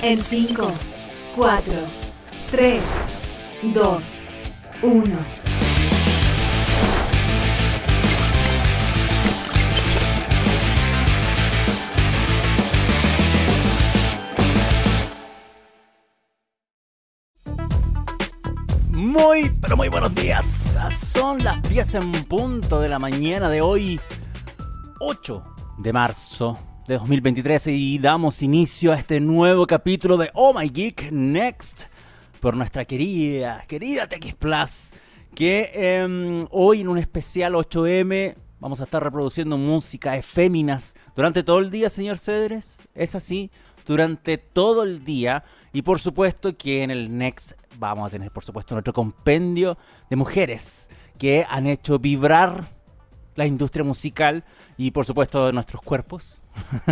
[0.00, 0.72] En 5,
[1.34, 1.72] 4,
[2.52, 2.82] 3,
[3.74, 4.24] 2,
[4.82, 5.18] 1.
[18.92, 20.78] Muy, pero muy buenos días.
[21.12, 24.00] Son las 10 en punto de la mañana de hoy,
[25.00, 25.42] 8
[25.78, 26.56] de marzo
[26.88, 31.82] de 2023 y damos inicio a este nuevo capítulo de Oh My Geek Next
[32.40, 34.94] por nuestra querida, querida TX Plus,
[35.34, 41.58] que em, hoy en un especial 8M vamos a estar reproduciendo música eféminas durante todo
[41.58, 42.82] el día, señor Cedres.
[42.94, 43.50] ¿Es así?
[43.86, 45.44] Durante todo el día.
[45.74, 49.76] Y por supuesto que en el Next vamos a tener, por supuesto, nuestro compendio
[50.08, 52.77] de mujeres que han hecho vibrar
[53.38, 54.42] la industria musical
[54.76, 56.40] y por supuesto nuestros cuerpos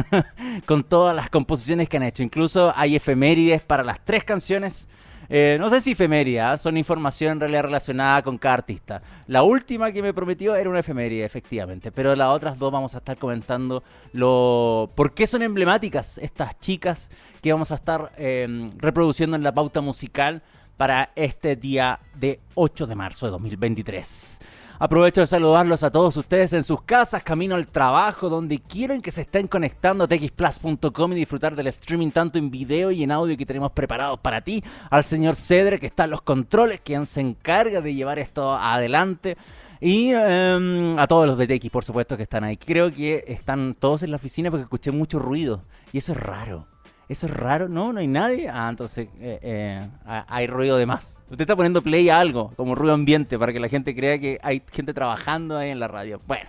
[0.64, 2.22] con todas las composiciones que han hecho.
[2.22, 4.86] Incluso hay efemérides para las tres canciones.
[5.28, 9.02] Eh, no sé si efemérides, son información en realidad relacionada con cada artista.
[9.26, 12.98] La última que me prometió era una efeméride, efectivamente, pero las otras dos vamos a
[12.98, 17.10] estar comentando lo por qué son emblemáticas estas chicas
[17.42, 20.42] que vamos a estar em, reproduciendo en la pauta musical
[20.76, 24.38] para este día de 8 de marzo de 2023.
[24.78, 29.10] Aprovecho de saludarlos a todos ustedes en sus casas, camino al trabajo, donde quieren que
[29.10, 33.38] se estén conectando a txplus.com y disfrutar del streaming tanto en video y en audio
[33.38, 34.62] que tenemos preparados para ti.
[34.90, 39.38] Al señor Cedre que está en los controles, quien se encarga de llevar esto adelante.
[39.80, 42.58] Y em, a todos los de TX, por supuesto, que están ahí.
[42.58, 45.62] Creo que están todos en la oficina porque escuché mucho ruido.
[45.92, 46.66] Y eso es raro.
[47.08, 47.92] Eso es raro, ¿no?
[47.92, 48.48] ¿No hay nadie?
[48.48, 51.20] Ah, entonces eh, eh, hay ruido de más.
[51.30, 54.40] Usted está poniendo play a algo, como ruido ambiente, para que la gente crea que
[54.42, 56.20] hay gente trabajando ahí en la radio.
[56.26, 56.48] Bueno,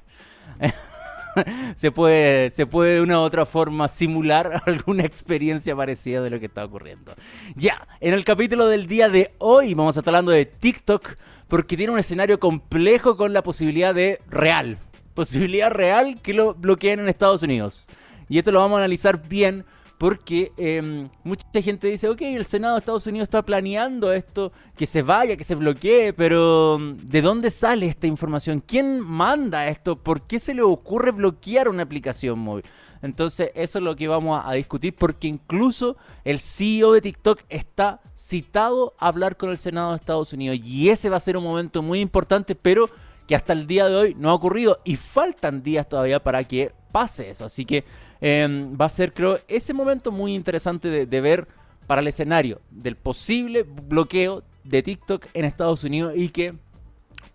[1.76, 6.40] se, puede, se puede de una u otra forma simular alguna experiencia parecida de lo
[6.40, 7.14] que está ocurriendo.
[7.56, 11.78] Ya, en el capítulo del día de hoy vamos a estar hablando de TikTok, porque
[11.78, 14.80] tiene un escenario complejo con la posibilidad de real.
[15.14, 17.86] Posibilidad real que lo bloqueen en Estados Unidos.
[18.28, 19.64] Y esto lo vamos a analizar bien
[19.98, 24.86] porque em, mucha gente dice, ok, el Senado de Estados Unidos está planeando esto, que
[24.86, 28.60] se vaya, que se bloquee, pero mm, ¿de dónde sale esta información?
[28.60, 29.96] ¿Quién manda esto?
[29.96, 32.64] ¿Por qué se le ocurre bloquear una aplicación móvil?
[33.02, 38.02] Entonces, eso es lo que vamos a, discutir, porque incluso el CEO de TikTok está
[38.16, 41.44] citado a hablar con el Senado de Estados Unidos, y ese va a ser un
[41.44, 42.90] momento muy importante, pero
[43.28, 46.72] que hasta el día de hoy no ha ocurrido, y faltan días todavía para que
[46.92, 47.46] pase eso.
[47.46, 47.84] Así que
[48.22, 51.48] Em, va a ser, creo, ese momento muy interesante de, ver
[51.86, 56.56] para el escenario del posible bloqueo de TikTok en Estados Unidos y que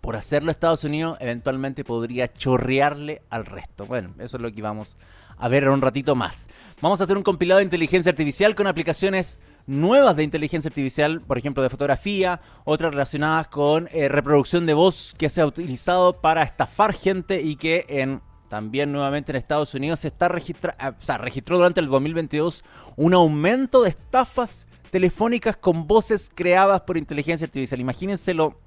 [0.01, 3.85] por hacerlo Estados Unidos eventualmente podría chorrearle al resto.
[3.85, 4.97] Bueno, eso es lo que vamos
[5.37, 6.49] a ver en un ratito más.
[6.81, 11.37] Vamos a hacer un compilado de inteligencia artificial con aplicaciones nuevas de inteligencia artificial, por
[11.37, 16.43] ejemplo de fotografía, otras relacionadas con eh, reproducción de voz que se ha utilizado para
[16.43, 18.21] estafar gente y que en
[18.53, 22.63] también nuevamente en Estados Unidos se está ah, registró durante el 2022
[22.97, 27.81] un aumento de estafas telefónicas con voces creadas por inteligencia artificial.
[27.81, 28.59] Imagínense lo,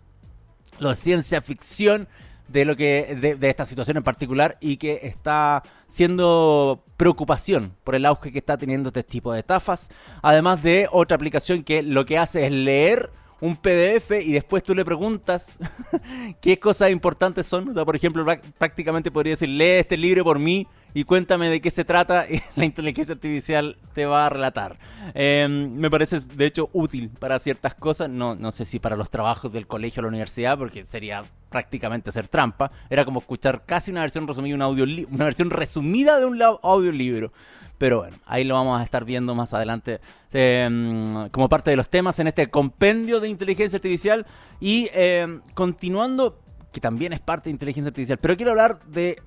[0.80, 2.08] lo ciencia ficción
[2.48, 7.94] de lo que de, de, esta situación en particular y que está siendo preocupación por
[7.94, 9.88] el auge que está teniendo este tipo de estafas.
[10.20, 14.74] Además de otra aplicación que lo que hace es leer un PDF y después tú
[14.74, 15.58] le preguntas
[16.40, 17.74] qué cosas importantes son.
[17.74, 18.24] por ejemplo,
[18.58, 22.40] prácticamente podría decir, lee este libro por mí y cuéntame de qué se trata y
[22.54, 24.78] la inteligencia artificial te va a relatar.
[25.12, 28.08] Em, me parece, de hecho, útil para ciertas cosas.
[28.08, 32.08] No, no sé si para los trabajos del colegio o la universidad, porque sería prácticamente
[32.08, 32.70] hacer trampa.
[32.88, 37.30] Era como escuchar casi una versión resumida, un audio una versión resumida de un audiolibro.
[37.76, 40.00] Pero bueno, ahí lo vamos a estar viendo más adelante
[40.32, 44.24] em, como parte de los temas en este compendio de inteligencia artificial.
[44.60, 46.40] Y em, continuando,
[46.72, 49.20] que también es parte de inteligencia artificial, pero quiero hablar de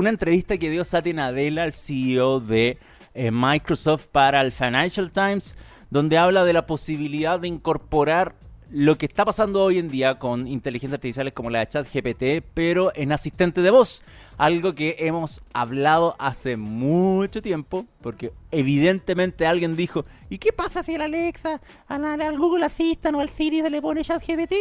[0.00, 2.78] una entrevista que dio Satya Nadella, el CEO de
[3.12, 5.58] eh, Microsoft, para el Financial Times,
[5.90, 8.34] donde habla de la posibilidad de incorporar
[8.70, 12.92] lo que está pasando hoy en día con inteligencias artificiales como la de ChatGPT, pero
[12.94, 14.02] en asistente de voz.
[14.38, 20.96] Algo que hemos hablado hace mucho tiempo, porque evidentemente alguien dijo, ¿y qué pasa si
[20.96, 24.54] la Alexa, al, Google Assistant o al Siri se le pone ChatGPT?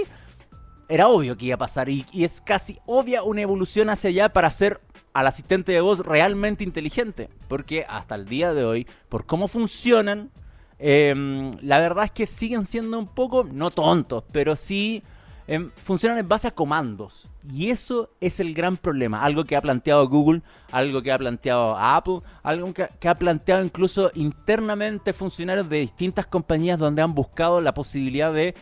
[0.89, 4.33] Era obvio que iba a pasar y, y es casi obvia una evolución hacia allá
[4.33, 4.81] para hacer
[5.13, 10.31] al asistente de voz realmente inteligente, porque hasta el día de hoy, por cómo funcionan,
[10.79, 15.03] Em, la verdad es que siguen siendo un poco, no tontos, pero sí
[15.45, 17.29] em, funcionan en base a comandos.
[17.51, 19.23] Y eso es el gran problema.
[19.23, 20.41] Algo que ha planteado Google,
[20.71, 26.79] algo que ha planteado Apple, algo que, ha planteado incluso internamente funcionarios de distintas compañías
[26.79, 28.55] donde han buscado la posibilidad de,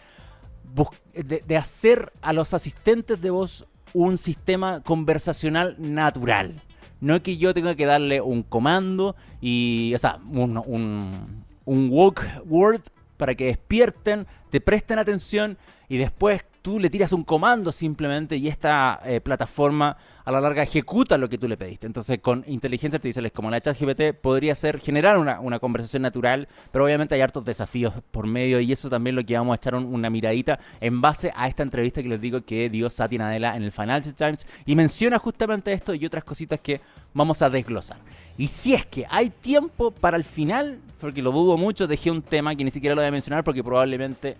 [1.13, 6.61] de, de hacer a los asistentes de voz un sistema conversacional natural.
[6.99, 12.25] No que yo tenga que darle un comando y, o sea, un, un, un walk
[12.45, 12.81] word
[13.17, 15.57] para que despierten, te presten atención
[15.89, 20.63] y después tú le tiras un comando simplemente y esta eh, plataforma a la larga
[20.63, 21.87] ejecuta lo que tú le pediste.
[21.87, 26.83] Entonces con inteligencia artificial como la ChatGPT podría ser generar una, una, conversación natural, pero
[26.83, 29.85] obviamente hay hartos desafíos por medio y eso también lo que vamos a echar un,
[29.85, 33.63] una miradita en base a esta entrevista que les digo que dio Satya Nadella en
[33.63, 36.81] el Financial Times y menciona justamente esto y otras cositas que
[37.13, 37.95] vamos a desglosar.
[38.37, 42.21] Y si es que hay tiempo para el final, porque lo dudo mucho, dejé un
[42.21, 44.35] tema que ni siquiera lo voy a mencionar porque probablemente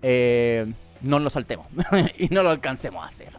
[0.00, 0.72] eh,
[1.02, 1.66] no lo saltemos
[2.18, 3.32] y no lo alcancemos a hacer.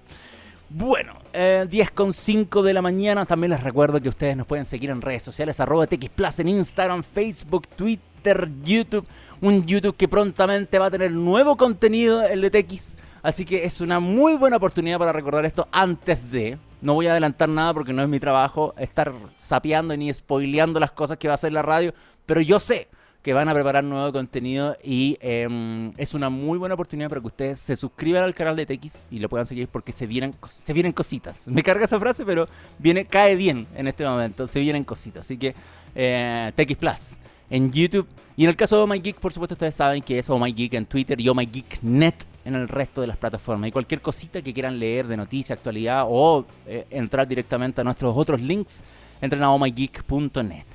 [0.69, 3.25] Bueno, eh, 10.5 de la mañana.
[3.25, 7.03] También les recuerdo que ustedes nos pueden seguir en redes sociales, arroba TX en Instagram,
[7.03, 9.07] Facebook, Twitter, YouTube.
[9.39, 12.97] Un YouTube que prontamente va a tener nuevo contenido, el de TX.
[13.23, 16.57] Así que es una muy buena oportunidad para recordar esto antes de.
[16.81, 20.91] No voy a adelantar nada porque no es mi trabajo estar sapeando ni spoileando las
[20.91, 21.93] cosas que va a hacer la radio.
[22.25, 22.89] Pero yo sé
[23.21, 27.27] que van a preparar nuevo contenido y eh, es una muy buena oportunidad para que
[27.27, 30.73] ustedes se suscriban al canal de TX y lo puedan seguir porque se vienen, se
[30.73, 31.47] vienen cositas.
[31.47, 32.47] Me carga esa frase, pero
[32.79, 34.47] viene, cae bien en este momento.
[34.47, 35.25] Se vienen cositas.
[35.25, 35.55] Así que
[35.95, 37.15] eh, TX Plus
[37.49, 38.07] en YouTube.
[38.35, 40.37] Y en el caso de Oh My Geek, por supuesto, ustedes saben que es Oh
[40.37, 42.15] My Geek en Twitter y Oh My Geek Net
[42.45, 43.67] en el resto de las plataformas.
[43.67, 48.15] Y cualquier cosita que quieran leer de noticia, actualidad o eh, entrar directamente a nuestros
[48.15, 48.83] otros links,
[49.21, 50.65] entren a ohmygeek.net.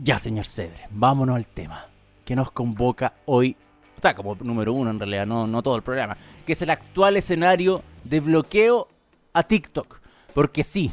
[0.00, 1.86] Ya, señor Cedre, vámonos al tema
[2.24, 3.56] que nos convoca hoy,
[3.96, 6.16] o sea, como número uno en realidad, no, no todo el programa,
[6.46, 8.86] que es el actual escenario de bloqueo
[9.32, 9.98] a TikTok.
[10.34, 10.92] Porque sí,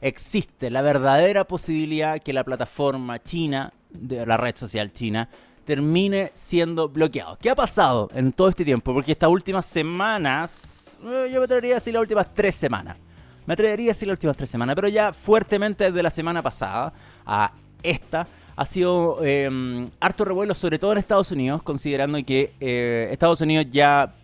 [0.00, 5.28] existe la verdadera posibilidad que la plataforma china, de la red social china,
[5.66, 7.36] termine siendo bloqueado.
[7.36, 8.94] ¿Qué ha pasado en todo este tiempo?
[8.94, 12.96] Porque estas últimas semanas, eh, yo me atrevería a decir las últimas tres semanas.
[13.44, 16.92] Me atrevería a decir las últimas tres semanas, pero ya fuertemente desde la semana pasada
[17.26, 18.26] a esta
[18.56, 23.66] ha sido eh, harto revuelo, sobre todo en Estados Unidos, considerando que eh, Estados Unidos
[23.70, 24.14] ya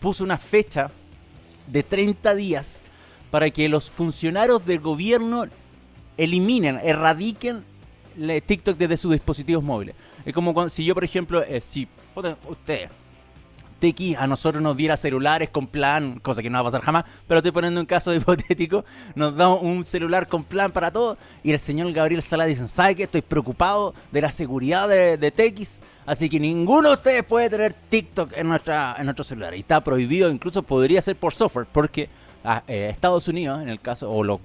[0.00, 0.90] puso una fecha
[1.66, 2.82] de 30 días
[3.30, 5.46] para que los funcionarios del gobierno
[6.16, 7.64] eliminen, erradiquen
[8.46, 9.96] TikTok desde sus dispositivos móviles.
[10.24, 11.88] Es como cuando, si yo, por ejemplo, eh, si
[12.48, 12.88] usted,
[13.82, 17.04] TX, a nosotros nos diera celulares con plan, cosa que no va a pasar jamás,
[17.26, 18.84] pero estoy poniendo un caso hipotético,
[19.16, 22.94] nos da un celular con plan para todo y el señor Gabriel Sala dice, ¿sabe
[22.94, 23.02] qué?
[23.04, 27.74] Estoy preocupado de la seguridad de, de TX, así que ninguno de ustedes puede tener
[27.88, 29.54] TikTok en, nuestra, en nuestro celular.
[29.56, 32.08] Y está prohibido, incluso podría ser por software, porque
[32.44, 34.40] a, eh, Estados Unidos, en el caso, o lo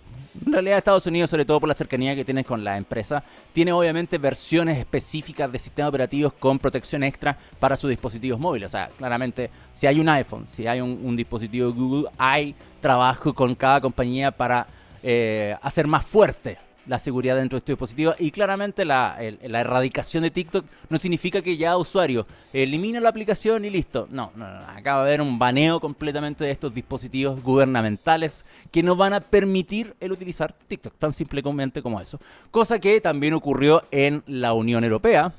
[0.45, 3.24] en realidad Estados Unidos, sobre todo por la cercanía que tienes con la empresa,
[3.54, 8.68] tiene obviamente versiones específicas de sistemas operativos con protección extra para sus dispositivos móviles.
[8.68, 13.56] O sea, claramente, si hay un iPhone, si hay un, dispositivo Google, hay trabajo con
[13.56, 14.68] cada compañía para
[15.01, 20.31] eh, hacer más fuerte la seguridad dentro de estos dispositivos y claramente la, erradicación de
[20.31, 24.07] TikTok no significa que ya usuario elimina la aplicación y listo.
[24.10, 28.95] No, no, no, acaba de haber un baneo completamente de estos dispositivos gubernamentales que no
[28.95, 32.19] van a permitir el utilizar TikTok, tan simplemente como eso.
[32.51, 35.34] Cosa que también ocurrió en la Unión Europea.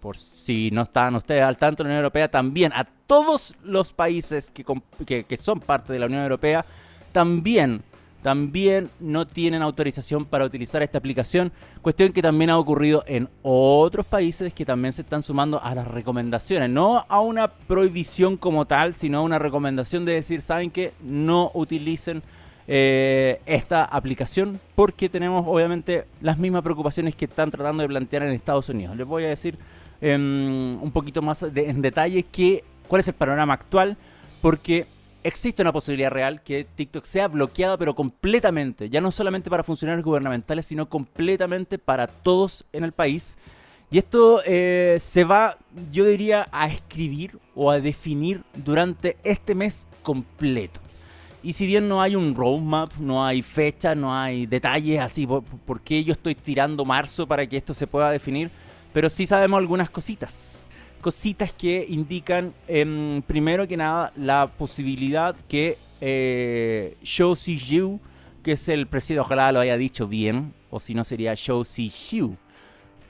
[0.00, 4.50] Por si no están ustedes al tanto, la Unión Europea también, a todos los países
[4.50, 6.64] que son parte de la Unión Europea,
[7.12, 7.84] también
[8.22, 11.52] también no tienen autorización para utilizar esta aplicación,
[11.82, 15.88] cuestión que también ha ocurrido en otros países que también se están sumando a las
[15.88, 20.92] recomendaciones, no a una prohibición como tal, sino a una recomendación de decir, saben que
[21.02, 22.22] no utilicen
[22.68, 28.30] eh, esta aplicación porque tenemos obviamente las mismas preocupaciones que están tratando de plantear en
[28.30, 28.96] Estados Unidos.
[28.96, 29.58] Les voy a decir
[30.00, 33.96] eh, un poquito más en detalle que, cuál es el panorama actual,
[34.40, 34.86] porque
[35.24, 40.04] existe una posibilidad real que TikTok sea bloqueado, pero completamente, ya no solamente para funcionarios
[40.04, 43.36] gubernamentales, sino completamente para todos en el país.
[43.90, 45.58] Y esto eh, se va,
[45.90, 50.80] yo diría, a escribir o a definir durante este mes completo.
[51.42, 55.42] Y si bien no hay un roadmap, no hay fecha, no hay detalles así, por,
[55.42, 58.50] por qué yo estoy tirando marzo para que esto se pueda definir,
[58.92, 60.66] pero sí sabemos algunas cositas
[61.02, 68.00] cositas que indican, eh, primero que nada, la posibilidad que eh, Shou Si-yu,
[68.42, 72.36] que es el presidente, ojalá lo haya dicho bien, o si no sería Shou Si-xiu,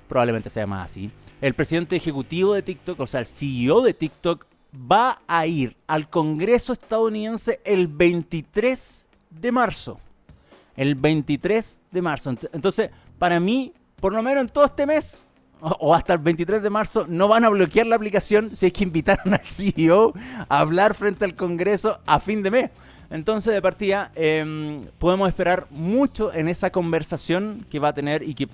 [0.08, 4.46] probablemente se llama así, el presidente ejecutivo de TikTok, o sea, el CEO de TikTok,
[4.74, 10.00] va a ir al Congreso estadounidense el 23 de marzo.
[10.76, 12.34] El 23 de marzo.
[12.52, 15.28] Entonces, para mí, por lo menos en todo este mes,
[15.62, 18.82] o hasta el 23 de marzo, no van a bloquear la aplicación si es que
[18.82, 20.12] invitaron al CEO
[20.48, 22.70] a hablar frente al Congreso a fin de mes.
[23.10, 28.34] Entonces, de partida, em, podemos esperar mucho en esa conversación que va a tener y
[28.34, 28.48] que,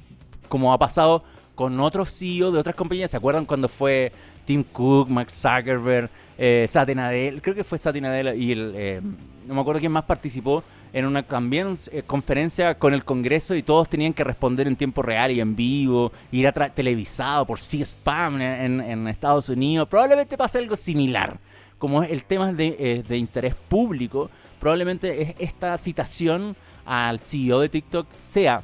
[0.48, 1.22] como ha pasado
[1.54, 4.12] con otros CEO de otras compañías, ¿se acuerdan cuando fue
[4.44, 7.10] Tim Cook, Mark Zuckerberg, eh, Satya?
[7.40, 11.06] Creo que fue Satya Nadella y el, em, no me acuerdo quién más participó en
[11.06, 15.30] una también eh, conferencia con el Congreso y todos tenían que responder en tiempo real
[15.30, 19.88] y en vivo, ir a televisado por C-SPAM en, Estados Unidos.
[19.88, 21.38] Probablemente pase algo similar.
[21.78, 28.10] Como el tema de, eh, de interés público, probablemente esta citación al CEO de TikTok
[28.10, 28.62] sea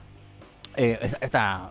[0.76, 1.70] eh, esta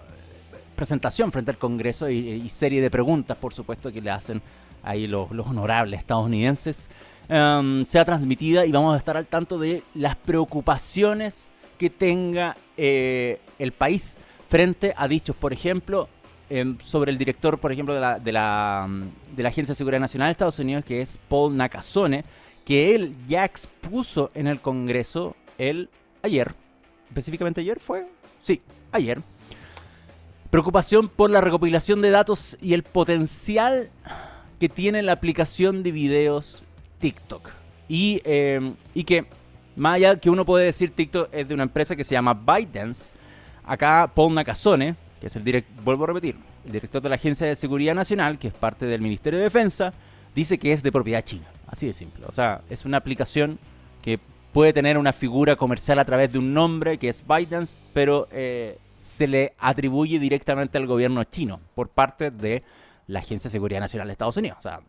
[0.76, 4.42] presentación frente al Congreso y, serie de preguntas, por supuesto, que le hacen
[4.82, 6.90] ahí los, honorables estadounidenses,
[7.30, 13.40] um, sea transmitida y vamos a estar al tanto de las preocupaciones que tenga eh,
[13.60, 14.18] el país
[14.50, 16.08] frente a dichos, por ejemplo,
[16.50, 18.88] em, sobre el director, por ejemplo, de la, la,
[19.36, 22.24] de la Agencia de Seguridad Nacional de Estados Unidos, que es Paul Nakasone,
[22.66, 25.90] que él ya expuso en el Congreso el
[26.22, 26.54] ayer.
[27.10, 28.08] Específicamente ayer fue.
[28.42, 28.62] Sí,
[28.92, 29.22] ayer.
[30.50, 33.90] Preocupación por la recopilación de datos y el potencial
[34.60, 36.64] que tiene la aplicación de videos
[37.04, 37.50] TikTok.
[37.90, 39.26] Y, em, y que,
[39.76, 43.12] más allá que uno puede decir TikTok es de una empresa que se llama ByteDance,
[43.66, 47.46] acá Paul Nakasone, que es el director, vuelvo a repetir, el director de la Agencia
[47.46, 49.94] de Seguridad Nacional, que es parte del Ministerio de Defensa,
[50.34, 51.44] dice que es de propiedad china.
[51.68, 52.24] Así de simple.
[52.26, 53.60] O sea, es una aplicación
[54.02, 54.18] que
[54.54, 58.78] puede tener una figura comercial a través de un nombre que es ByteDance, pero eh,
[58.98, 62.64] se le atribuye directamente al gobierno chino por parte de
[63.08, 64.60] la Agencia de Seguridad Nacional de Estados Unidos.
[64.60, 64.80] O sea,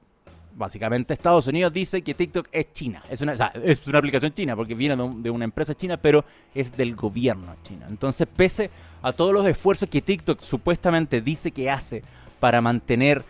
[0.56, 3.02] básicamente Estados Unidos dice que TikTok es China.
[3.10, 6.24] Es una, o sea, es una aplicación china porque viene de, una empresa china, pero
[6.54, 7.86] es del gobierno chino.
[7.88, 8.70] Entonces, pese
[9.02, 12.02] a todos los esfuerzos que TikTok supuestamente dice que hace
[12.40, 13.24] para mantener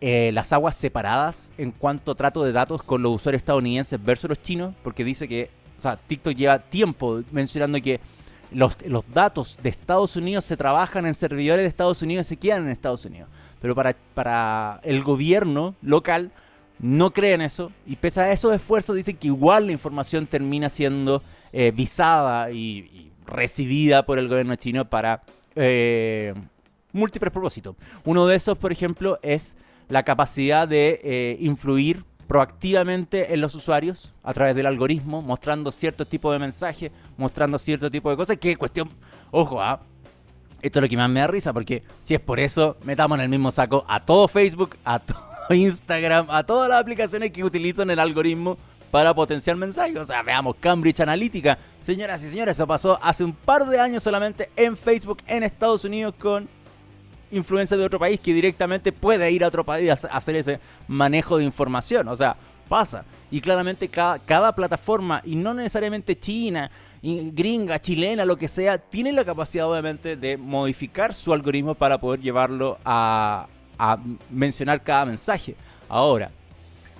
[0.00, 4.28] eh, las aguas separadas en cuanto a trato de datos con los usuarios estadounidenses versus
[4.28, 8.00] los chinos, porque dice que, o sea, TikTok lleva tiempo mencionando que
[8.52, 12.36] los, los datos de Estados Unidos se trabajan en servidores de Estados Unidos y se
[12.36, 13.28] quedan en Estados Unidos.
[13.60, 16.30] Pero para, para el gobierno local
[16.78, 21.22] no creen eso y pese a esos esfuerzos dicen que igual la información termina siendo
[21.52, 25.22] eh, visada y, recibida por el gobierno chino para
[25.54, 26.32] eh,
[26.92, 27.76] múltiples propósitos.
[28.04, 29.54] Uno de esos, por ejemplo, es
[29.90, 36.06] la capacidad de eh, influir proactivamente en los usuarios a través del algoritmo, mostrando cierto
[36.06, 38.88] tipo de mensajes, mostrando cierto tipo de cosas, que es cuestión,
[39.30, 39.80] ojo, ¿ah?
[40.62, 43.24] esto es lo que más me da risa, porque si es por eso, metamos en
[43.24, 47.90] el mismo saco a todo Facebook, a todo Instagram, a todas las aplicaciones que utilizan
[47.90, 48.58] el algoritmo
[48.90, 49.96] para potenciar mensajes.
[49.96, 51.58] O sea, veamos Cambridge Analytica.
[51.80, 55.84] Señoras y señores, eso pasó hace un par de años solamente en Facebook en Estados
[55.84, 56.48] Unidos con
[57.30, 61.36] influencia de otro país que directamente puede ir a otro país a hacer ese manejo
[61.36, 62.08] de información.
[62.08, 62.36] O sea,
[62.68, 63.04] pasa.
[63.30, 66.70] Y claramente cada, cada plataforma, y no necesariamente China,
[67.02, 72.20] gringa, chilena, lo que sea, tiene la capacidad obviamente de modificar su algoritmo para poder
[72.20, 73.46] llevarlo a,
[73.78, 73.98] a
[74.30, 75.54] mencionar cada mensaje.
[75.88, 76.30] Ahora,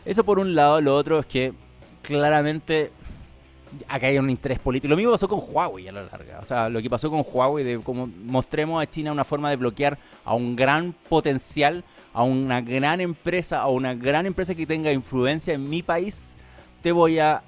[0.04, 1.52] eso por un lado, lo otro es que
[2.02, 2.90] claramente
[3.88, 4.88] acá hay un interés político.
[4.88, 6.38] Lo mismo pasó con Huawei a la larga.
[6.40, 9.56] O sea, lo que pasó con Huawei, de cómo mostremos a China una forma de
[9.56, 14.92] bloquear a un gran potencial, a una gran empresa, a una gran empresa que tenga
[14.92, 16.36] influencia en mi país,
[16.82, 17.42] te voy a,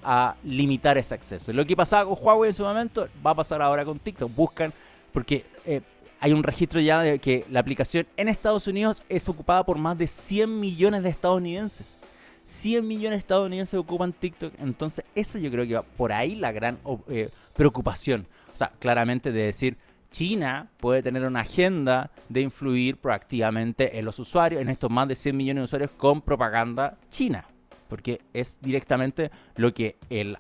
[0.45, 1.53] limitar ese acceso.
[1.53, 4.35] Lo que pasaba con Huawei en su momento va a pasar ahora con TikTok.
[4.35, 4.73] Buscan,
[5.13, 5.81] porque eh,
[6.21, 9.97] hay un registro ya de que la aplicación en Estados Unidos es ocupada por más
[9.97, 12.03] de 100 millones de estadounidenses.
[12.45, 14.53] 100 millones de estadounidenses ocupan TikTok.
[14.59, 18.27] Entonces, esa yo creo que va por ahí la gran eh, preocupación.
[18.53, 19.79] O sea, claramente de decir,
[20.11, 25.15] China puede tener una agenda de influir proactivamente en los usuarios, en estos más de
[25.15, 27.47] 100 millones de usuarios con propaganda china.
[27.89, 30.37] Porque es directamente lo que el,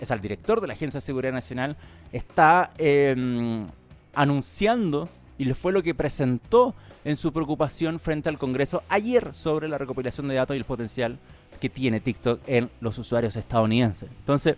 [0.00, 1.76] es el director de la Agencia de Seguridad Nacional
[2.12, 3.66] está em,
[4.14, 9.78] anunciando y fue lo que presentó en su preocupación frente al Congreso ayer sobre la
[9.78, 11.18] recopilación de datos y el potencial
[11.60, 14.08] que tiene TikTok en los usuarios estadounidenses.
[14.18, 14.56] Entonces,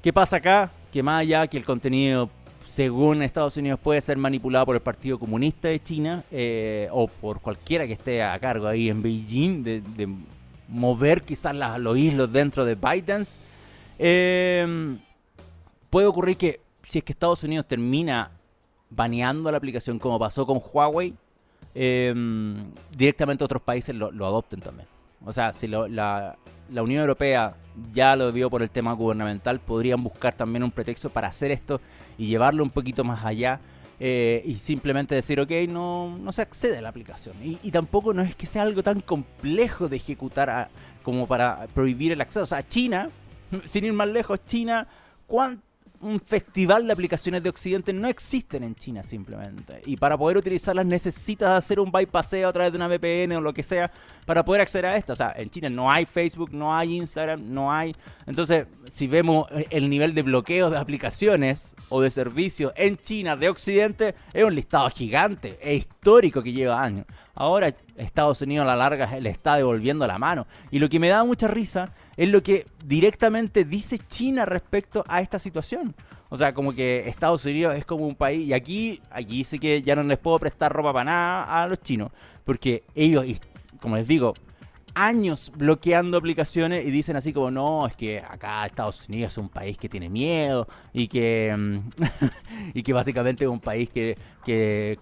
[0.00, 0.70] ¿qué pasa acá?
[0.92, 2.30] Que más allá que el contenido,
[2.64, 7.40] según Estados Unidos, puede ser manipulado por el Partido Comunista de China eh, o por
[7.40, 10.08] cualquiera que esté a cargo ahí en Beijing de,
[10.68, 13.40] mover quizás los hilos dentro de ByteDance,
[13.98, 14.96] eh,
[15.90, 18.30] puede ocurrir que si es que Estados Unidos termina
[18.94, 21.14] baneando la aplicación como pasó con Huawei,
[21.74, 22.14] eh,
[22.96, 24.88] directamente otros países lo adopten también.
[25.24, 26.36] O sea, si la,
[26.72, 27.54] la Unión Europea
[27.92, 31.80] ya lo vio por el tema gubernamental, podrían buscar también un pretexto para hacer esto
[32.18, 33.60] y llevarlo un poquito más allá.
[34.00, 37.36] Eh, y simplemente decir, ok, no, no se accede a la aplicación.
[37.40, 40.70] Y, tampoco no es que sea algo tan complejo de ejecutar
[41.04, 42.42] como para prohibir el acceso.
[42.42, 43.10] O sea, China,
[43.64, 44.88] sin ir más lejos, China,
[45.26, 45.62] ¿cuánto?
[46.02, 49.82] Un festival de aplicaciones de Occidente no existen en China simplemente.
[49.86, 53.54] Y para poder utilizarlas necesitas hacer un bypasseo a través de una VPN o lo
[53.54, 53.90] que sea
[54.26, 55.12] para poder acceder a esto.
[55.12, 57.94] O sea, en China no hay Facebook, no hay Instagram, no hay...
[58.26, 63.48] Entonces, si vemos el nivel de bloqueo de aplicaciones o de servicios en China de
[63.48, 67.06] Occidente, es un listado gigante, es histórico que lleva años.
[67.34, 70.46] Ahora Estados Unidos a la larga le está devolviendo la mano.
[70.70, 75.20] Y lo que me da mucha risa es lo que directamente dice China respecto a
[75.20, 75.94] esta situación.
[76.28, 79.82] O sea, como que Estados Unidos es como un país, y aquí, aquí sí que
[79.82, 82.10] ya no les puedo prestar ropa para nada a los chinos,
[82.44, 83.26] porque ellos,
[83.80, 84.32] como les digo,
[84.94, 89.48] años bloqueando aplicaciones y dicen así como, no, es que acá Estados Unidos es un
[89.48, 91.90] país que tiene miedo y que, mm,
[92.74, 94.98] y que básicamente es un país que, que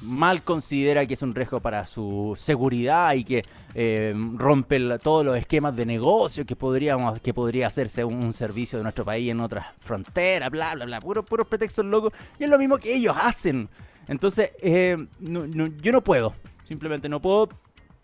[0.00, 5.36] mal considera que es un riesgo para su seguridad y que eh, rompe todos los
[5.36, 9.66] esquemas de negocio que podríamos que podría hacerse un, servicio de nuestro país en otras
[9.80, 12.12] fronteras, bla, bla, bla, puros puro pretextos locos.
[12.38, 13.68] Y es lo mismo que ellos hacen.
[14.08, 16.34] Entonces, eh, yo no puedo,
[16.64, 17.48] simplemente no puedo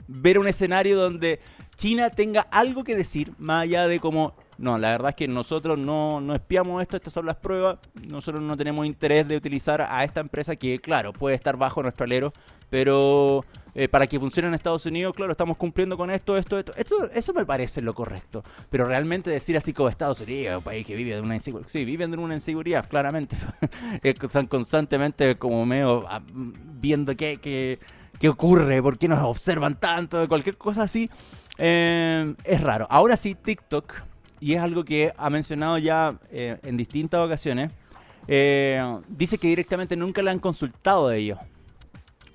[0.08, 1.40] ver un escenario donde
[1.76, 5.78] China tenga algo que decir, más allá de como no, la verdad es que nosotros
[5.78, 7.78] no, no espiamos esto, estas son las pruebas.
[8.06, 12.04] Nosotros no tenemos interés de utilizar a esta empresa que, claro, puede estar bajo nuestro
[12.04, 12.34] alero,
[12.68, 13.42] pero
[13.74, 17.10] eh, para que funcione en Estados Unidos, claro, estamos cumpliendo con esto, esto, esto.
[17.10, 18.44] Eso me parece lo correcto.
[18.68, 21.70] Pero realmente decir así como Estados Unidos, un país que vive de una inseguridad.
[21.70, 23.38] Sí, viven de una inseguridad, claramente.
[24.02, 27.78] Están constantemente como medio ah, viendo qué, qué,
[28.18, 31.08] qué ocurre, por qué nos observan tanto, cualquier cosa así.
[31.56, 32.86] Eh, es raro.
[32.90, 34.09] Ahora sí, TikTok
[34.40, 37.70] y es algo que ha mencionado ya eh, en distintas ocasiones,
[38.26, 41.38] eh, dice que directamente nunca le han consultado de ellos.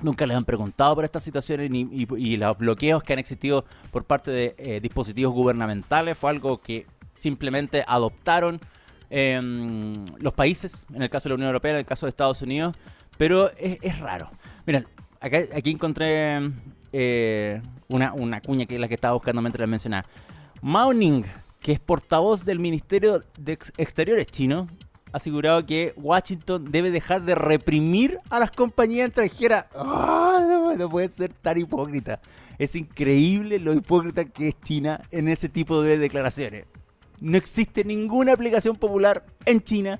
[0.02, 4.30] Nunca les han preguntado por estas situaciones y, los bloqueos que han existido por parte
[4.30, 8.60] de eh, dispositivos gubernamentales fue algo que simplemente adoptaron
[9.10, 12.42] em, los países, en el caso de la Unión Europea, en el caso de Estados
[12.42, 12.76] Unidos,
[13.18, 14.30] pero es, raro.
[14.66, 14.86] Miren,
[15.22, 16.52] aquí encontré
[17.88, 20.06] una, una cuña que es la que estaba buscando mientras mencionaba.
[20.62, 21.24] Mao Ning,
[21.66, 24.68] que es portavoz del Ministerio de Exteriores chino,
[25.12, 29.66] asegurado que Washington debe dejar de reprimir a las compañías extranjeras.
[29.76, 30.76] ¡Ah!
[30.78, 32.22] no, puede ser tan hipócrita.
[32.60, 36.66] Es increíble lo hipócrita que es China en ese tipo de declaraciones.
[37.20, 40.00] No existe ninguna aplicación popular en China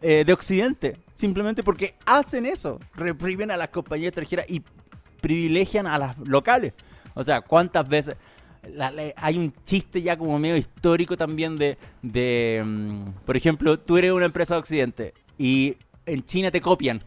[0.00, 0.96] eh, de Occidente.
[1.12, 2.80] Simplemente porque hacen eso.
[2.94, 4.62] Reprimen a las compañías extranjeras y
[5.20, 6.72] privilegian a las locales.
[7.12, 8.16] O sea, ¿cuántas veces?
[9.16, 14.26] Hay un chiste ya como medio histórico también de, mm, por ejemplo, tú eres una
[14.26, 17.02] empresa de Occidente y en China te copian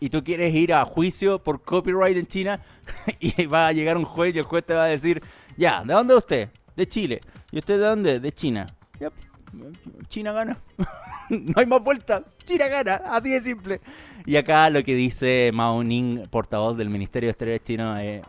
[0.00, 2.60] y tú quieres ir a juicio por copyright en China
[3.20, 5.22] y va a llegar un juez y el juez te va a decir,
[5.56, 6.50] ya, ¿de dónde usted?
[6.76, 7.20] De Chile.
[7.50, 8.20] ¿Y usted de dónde?
[8.20, 8.66] De China.
[10.08, 10.58] China gana.
[11.30, 12.24] no hay más vuelta.
[12.44, 12.94] China gana.
[13.06, 13.80] Así de simple.
[14.26, 18.22] Y acá lo que dice Mao Ning, portavoz del Ministerio de Exteriores chino, es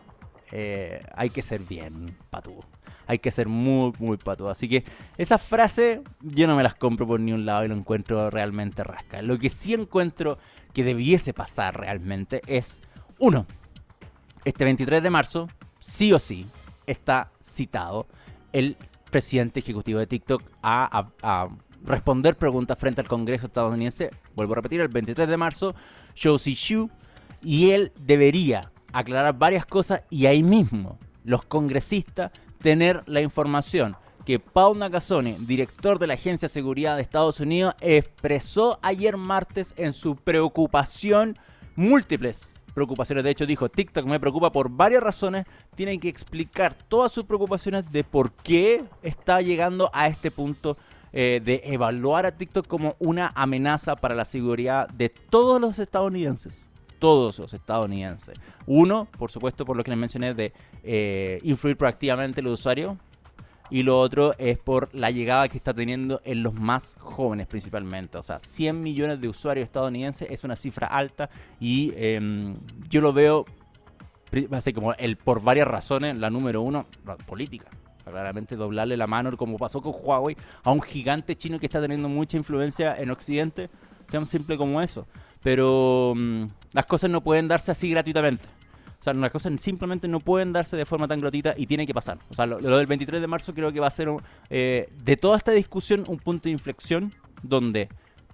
[0.58, 2.64] eh, hay que ser bien patú.
[3.06, 4.48] Hay que ser muy, muy patú.
[4.48, 4.84] Así que
[5.18, 8.82] esa frase yo no me las compro por ni un lado y lo encuentro realmente
[8.82, 9.20] rasca.
[9.20, 10.38] Lo que sí encuentro
[10.72, 12.80] que debiese pasar realmente es,
[13.18, 13.44] uno,
[14.46, 16.46] este 23 de marzo, sí o sí,
[16.86, 18.06] está citado
[18.54, 18.78] el
[19.10, 21.10] presidente ejecutivo de TikTok a,
[21.84, 24.10] responder preguntas frente al Congreso estadounidense.
[24.34, 25.74] Vuelvo a repetir, el 23 de marzo,
[26.14, 26.88] Shou Shu,
[27.42, 34.40] y él debería aclarar varias cosas y ahí mismo los congresistas tener la información que
[34.40, 39.92] Paul Nakasone, director de la Agencia de Seguridad de Estados Unidos, expresó ayer martes en
[39.92, 41.36] su preocupación
[41.76, 43.22] múltiples preocupaciones.
[43.22, 45.46] De hecho, dijo, TikTok me preocupa por varias razones.
[45.76, 50.76] Tienen que explicar todas sus preocupaciones de por qué está llegando a este punto
[51.12, 56.68] eh, de evaluar a TikTok como una amenaza para la seguridad de todos los estadounidenses
[56.98, 58.38] todos los estadounidenses.
[58.66, 62.98] Uno, por supuesto, por lo que les mencioné, de eh, influir proactivamente el usuario.
[63.68, 68.16] Y lo otro es por la llegada que está teniendo en los más jóvenes principalmente.
[68.16, 71.28] O sea, 100 millones de usuarios estadounidenses es una cifra alta
[71.58, 72.56] y em,
[72.88, 73.44] yo lo veo
[74.52, 76.86] así como el por varias razones, la número uno,
[77.26, 77.68] política.
[78.04, 82.08] Claramente doblarle la mano, como pasó con Huawei, a un gigante chino que está teniendo
[82.08, 83.68] mucha influencia en Occidente,
[84.06, 85.06] tan simple como eso.
[85.42, 88.44] Pero mm, las cosas no pueden darse así gratuitamente.
[89.00, 91.94] O sea, las cosas simplemente no pueden darse de forma tan gratuita y tiene que
[91.94, 92.18] pasar.
[92.30, 94.08] O sea, lo, del 23 de marzo creo que va a ser,
[94.50, 97.88] eh, de toda esta discusión, un punto de inflexión donde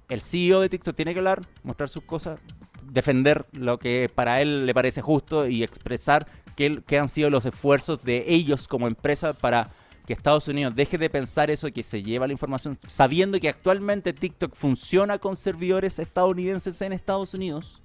[0.08, 2.38] el CEO de TikTok tiene que hablar, mostrar sus cosas,
[2.82, 8.02] defender lo que para él le parece justo y expresar qué, han sido los esfuerzos
[8.04, 9.70] de ellos como empresa para
[10.06, 14.12] que Estados Unidos deje de pensar eso, que se lleva la información, sabiendo que actualmente
[14.12, 17.82] TikTok funciona con servidores estadounidenses en Estados Unidos.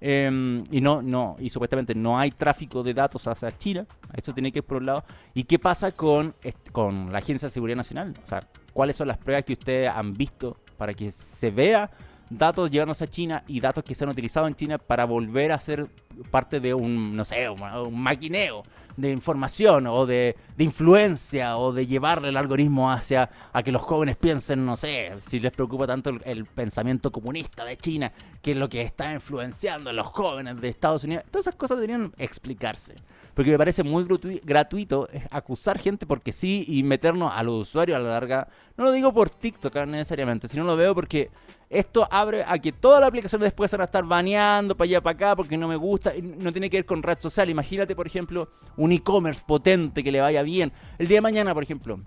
[0.00, 3.86] Em, y no, no, y supuestamente no hay tráfico de datos hacia China.
[4.14, 5.04] Eso tiene que ir por un lado.
[5.34, 6.34] ¿Y qué pasa con,
[6.72, 8.14] con la Agencia de Seguridad Nacional?
[8.22, 11.90] O sea, ¿cuáles son las pruebas que ustedes han visto para que se vea
[12.30, 15.60] datos llevándose a China y datos que se han utilizado en China para volver a
[15.60, 15.88] ser
[16.30, 18.62] parte de un, no sé, un, maquineo
[18.96, 24.16] de información o de, influencia o de llevarle el algoritmo hacia a que los jóvenes
[24.16, 28.10] piensen, no sé, si les preocupa tanto el, pensamiento comunista de China,
[28.40, 31.24] que es lo que está influenciando a los jóvenes de Estados Unidos.
[31.30, 32.94] Todas esas cosas deberían explicarse.
[33.34, 34.06] Porque me parece muy
[34.42, 38.48] gratuito acusar gente porque sí y meternos a los usuarios a la larga.
[38.78, 41.28] No lo digo por TikTok necesariamente, sino lo veo porque
[41.68, 45.14] esto abre a que todas las aplicaciones después van a estar baneando para allá para
[45.14, 46.12] acá porque no me gusta.
[46.22, 47.50] No tiene que ver con red social.
[47.50, 50.72] Imagínate, por ejemplo, un e-commerce potente que le vaya bien.
[50.98, 52.00] El día de mañana, por ejemplo,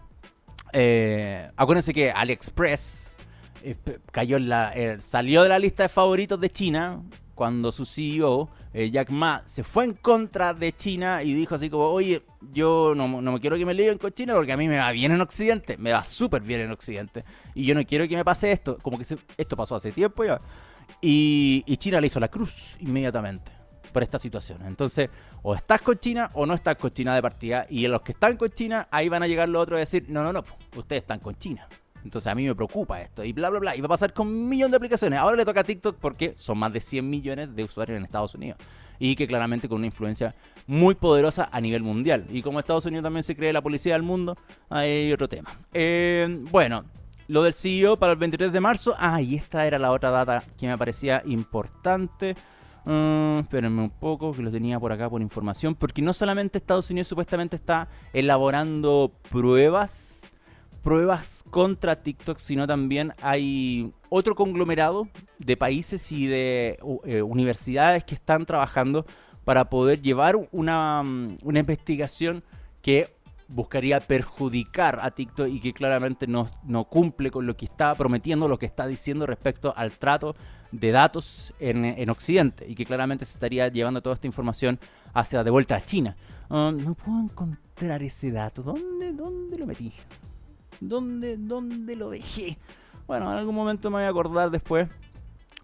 [0.72, 3.13] eh, acuérdense que AliExpress
[3.63, 3.76] eh,
[4.12, 7.02] cayó en la, eh, salió de la lista de favoritos de China
[7.39, 11.69] cuando su CEO, eh, Jack Ma, se fue en contra de China y dijo así
[11.69, 12.21] como, oye,
[12.52, 15.13] yo no, me quiero que me líen con China porque a mí me va bien
[15.13, 17.23] en Occidente, me va súper bien en Occidente.
[17.56, 19.06] Y yo no quiero que me pase esto, como que
[19.38, 20.38] esto pasó hace tiempo ya.
[20.99, 23.54] Y, China le hizo la cruz inmediatamente
[23.93, 24.60] por esta situación.
[24.65, 25.10] Entonces,
[25.41, 27.67] o estás con China o no estás con China de partida.
[27.69, 30.08] Y en los que están con China, ahí van a llegar los otros a decir,
[30.10, 30.43] no, no, no,
[30.75, 31.69] ustedes están con China.
[32.04, 33.76] Entonces a mí me preocupa esto y bla, bla, bla.
[33.76, 35.20] Y va a pasar con un millón de aplicaciones.
[35.20, 38.36] Ahora le toca a TikTok porque son más de 100 millones de usuarios en Estados
[38.36, 38.58] Unidos.
[39.00, 40.36] Y que claramente con una influencia
[40.68, 42.26] muy poderosa a nivel mundial.
[42.30, 44.38] Y como Estados Unidos también se cree la policía del mundo,
[44.70, 45.58] hay otro tema.
[45.74, 46.84] Eh, bueno,
[47.30, 48.96] lo del CEO para el 23 de marzo.
[48.98, 52.36] Ah, y esta era la otra data que me parecía importante.
[52.86, 55.76] Uh, espérenme un poco, que lo tenía por acá por información.
[55.76, 60.19] Porque no solamente Estados Unidos supuestamente está elaborando pruebas
[60.80, 68.15] pruebas contra TikTok, sino también hay otro conglomerado de países y de eh, universidades que
[68.15, 69.06] están trabajando
[69.46, 72.44] para poder llevar una, mm, una, investigación
[72.82, 73.15] que
[73.48, 78.48] buscaría perjudicar a TikTok y que claramente no, no, cumple con lo que está prometiendo,
[78.48, 80.36] lo que está diciendo respecto al trato
[80.72, 84.80] de datos en, en Occidente y que claramente se estaría llevando toda esta información
[85.13, 86.15] hacia de vuelta a China.
[86.50, 88.63] Ah, no puedo encontrar ese dato.
[88.63, 89.94] ¿Dónde, dónde lo metí?
[90.80, 92.58] ¿Dónde, ¿Dónde lo dejé?
[93.08, 94.88] Bueno, en algún momento me voy a acordar después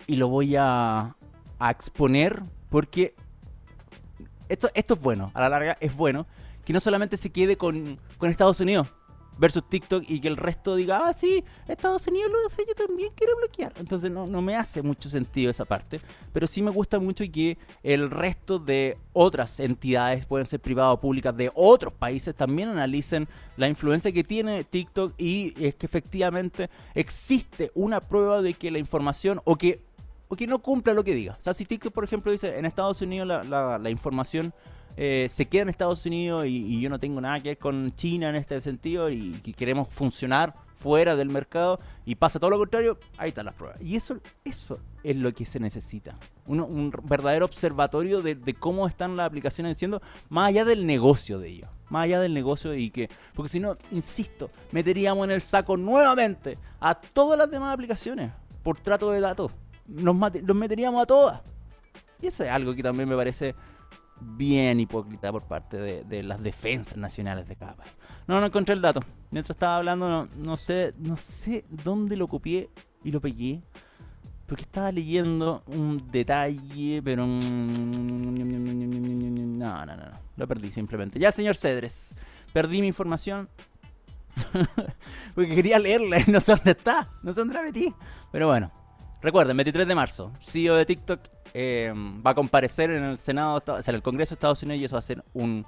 [0.08, 1.16] y lo voy a,
[1.60, 3.16] a exponer porque
[4.50, 6.28] esto, esto es bueno, a la larga es bueno
[6.64, 8.92] que no solamente se quede con, con Estados Unidos,
[9.38, 13.12] versus TikTok y que el resto diga, ah, sí, Estados Unidos lo hace, yo también
[13.16, 13.74] quiero bloquear.
[13.78, 16.00] Entonces no, no me hace mucho sentido esa parte,
[16.34, 21.00] pero sí me gusta mucho que el resto de otras entidades, pueden ser privadas o
[21.00, 26.70] públicas, de otros países también analicen la influencia que tiene TikTok y es que efectivamente
[26.94, 29.82] existe una prueba de que la información o que,
[30.28, 31.38] o que no cumpla lo que diga.
[31.40, 34.54] O sea, si TikTok, por ejemplo, dice en Estados Unidos la, la, la información
[34.98, 38.30] eh, se queda en Estados Unidos y, yo no tengo nada que ver con China
[38.30, 43.30] en este sentido y, queremos funcionar fuera del mercado y pasa todo lo contrario, ahí
[43.30, 43.82] están las pruebas.
[43.82, 46.16] Y eso, eso es lo que se necesita.
[46.46, 51.70] un verdadero observatorio de, cómo están las aplicaciones siendo, más allá del negocio de ellos.
[51.90, 53.10] Más allá del negocio y que.
[53.36, 58.32] Porque si no, insisto, meteríamos en el saco nuevamente a todas las demás aplicaciones
[58.64, 59.52] por trato de datos.
[59.86, 61.42] Nos, los meteríamos a todas.
[62.22, 63.54] Y eso es algo que también me parece
[64.20, 67.84] bien hipócrita por parte de, las defensas nacionales de cada.
[68.28, 69.02] No, no encontré el dato.
[69.32, 72.70] Mientras estaba hablando, no, sé, no sé dónde lo copié
[73.04, 73.62] y lo pegué.
[74.46, 77.26] Porque estaba leyendo un detalle, pero...
[77.26, 77.42] No,
[79.86, 80.20] no, no, no.
[80.38, 81.18] Lo perdí simplemente.
[81.18, 82.14] Ya, señor Cedres.
[82.54, 83.50] Perdí mi información.
[85.34, 87.10] porque quería leerla no sé dónde está.
[87.24, 87.92] No sé dónde la metí.
[88.32, 88.72] Pero bueno.
[89.22, 90.32] Recuerden, 23 de marzo.
[90.42, 91.20] CEO de TikTok
[91.58, 94.82] Em, va a comparecer en el Senado, o sea, en el Congreso de Estados Unidos
[94.82, 95.66] y eso va a ser un,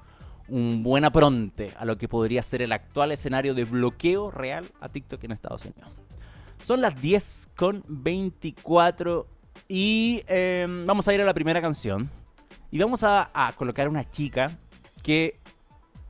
[0.49, 4.89] un buen apronte a lo que podría ser el actual escenario de bloqueo real a
[4.89, 5.89] TikTok en Estados Unidos.
[6.61, 9.27] Son las 10 con 24
[9.69, 12.09] y em, vamos a ir a la primera canción.
[12.69, 14.57] Y vamos a, a colocar una chica
[15.01, 15.39] que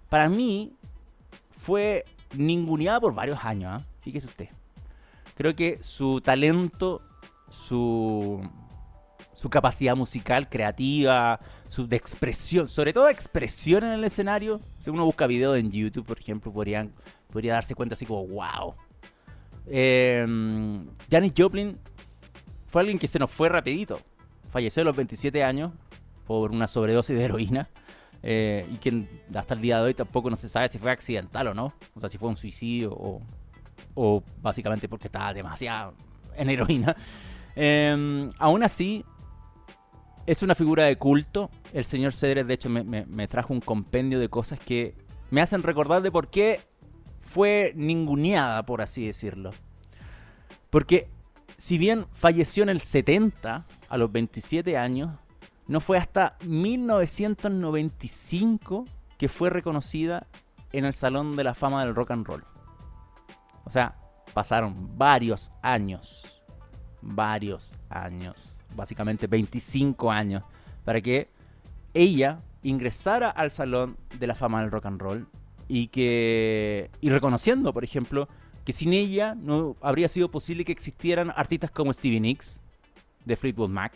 [0.10, 0.74] para mí
[1.52, 2.04] fue
[2.36, 3.80] ninguneada por varios años.
[3.80, 3.86] ¿eh?
[4.02, 4.50] Fíjese usted.
[5.36, 7.04] Creo que su talento,
[7.50, 8.42] su
[9.38, 14.60] su capacidad musical, creativa, su de expresión, sobre todo expresión en el escenario.
[14.82, 16.92] Si uno busca videos en YouTube, por ejemplo, podrían,
[17.32, 18.74] podría darse cuenta así como, wow.
[19.68, 20.26] Eh,
[21.12, 21.78] Janis Joplin
[22.66, 24.02] fue alguien que se nos fue rapidito.
[24.50, 25.72] Falleció a los 27 años
[26.26, 27.70] por una sobredosis de heroína.
[28.24, 31.50] Eh, y que hasta el día de hoy tampoco no se sabe si fue accidental
[31.50, 31.76] o no.
[31.94, 32.92] O sea, si fue un suicidio
[33.94, 35.94] o básicamente porque estaba demasiado
[36.36, 36.96] en heroína.
[37.60, 39.04] Eh, aún así,
[40.28, 41.50] es una figura de culto.
[41.74, 44.94] El señor Cedres, de hecho, me, me, trajo un compendio de cosas que
[45.32, 46.62] me hacen recordar de por qué
[47.20, 49.50] fue ninguneada, por así decirlo.
[50.70, 51.10] Porque
[51.58, 55.18] si bien falleció en el 70, a los 27 años,
[55.68, 58.86] no fue hasta 1995
[59.18, 60.28] que fue reconocida
[60.72, 62.46] en el Salón de la Fama del Rock and Roll.
[63.66, 63.98] O sea,
[64.34, 66.37] pasaron varios años,
[67.02, 70.44] varios años, básicamente 25 años,
[70.84, 71.30] para que
[71.94, 75.28] ella ingresara al Salón de la Fama del Rock and Roll
[75.68, 78.28] y que y reconociendo, por ejemplo,
[78.66, 82.62] que sin ella no habría sido posible que existieran artistas como Stevie Nicks
[83.26, 83.94] de Fleetwood Mac,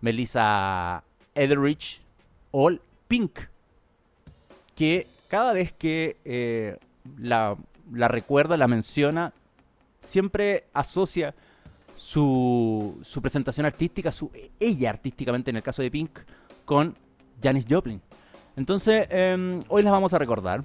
[0.00, 1.02] Melissa
[1.34, 2.00] Etheridge
[2.50, 2.70] o
[3.08, 3.40] Pink,
[4.74, 6.78] que cada vez que eh,
[7.18, 7.56] la,
[7.90, 9.32] recuerda, la menciona,
[10.00, 11.34] siempre asocia
[11.98, 14.30] su, presentación artística, su,
[14.60, 16.20] ella artísticamente en el caso de Pink,
[16.64, 16.96] con
[17.42, 18.00] Janis Joplin.
[18.56, 20.62] Entonces, em, hoy las vamos a recordar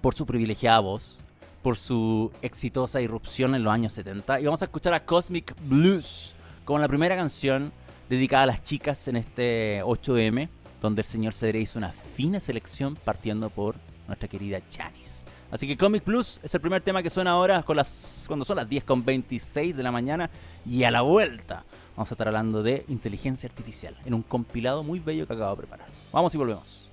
[0.00, 1.20] por su privilegiada voz,
[1.62, 6.34] por su exitosa irrupción en los años 70, y vamos a escuchar a Cosmic Blues
[6.64, 7.72] con la primera canción
[8.08, 10.48] dedicada a las chicas en este 8M,
[10.82, 13.76] donde el señor Cedre hizo una fina selección partiendo por
[14.06, 15.24] nuestra querida Janis.
[15.54, 18.56] Así que Comic Plus es el primer tema que suena ahora con las, cuando son
[18.56, 20.28] las 10.26 de la mañana
[20.68, 21.62] y a la vuelta
[21.94, 25.58] vamos a estar hablando de inteligencia artificial en un compilado muy bello que acabo de
[25.58, 25.86] preparar.
[26.10, 26.90] Vamos y volvemos.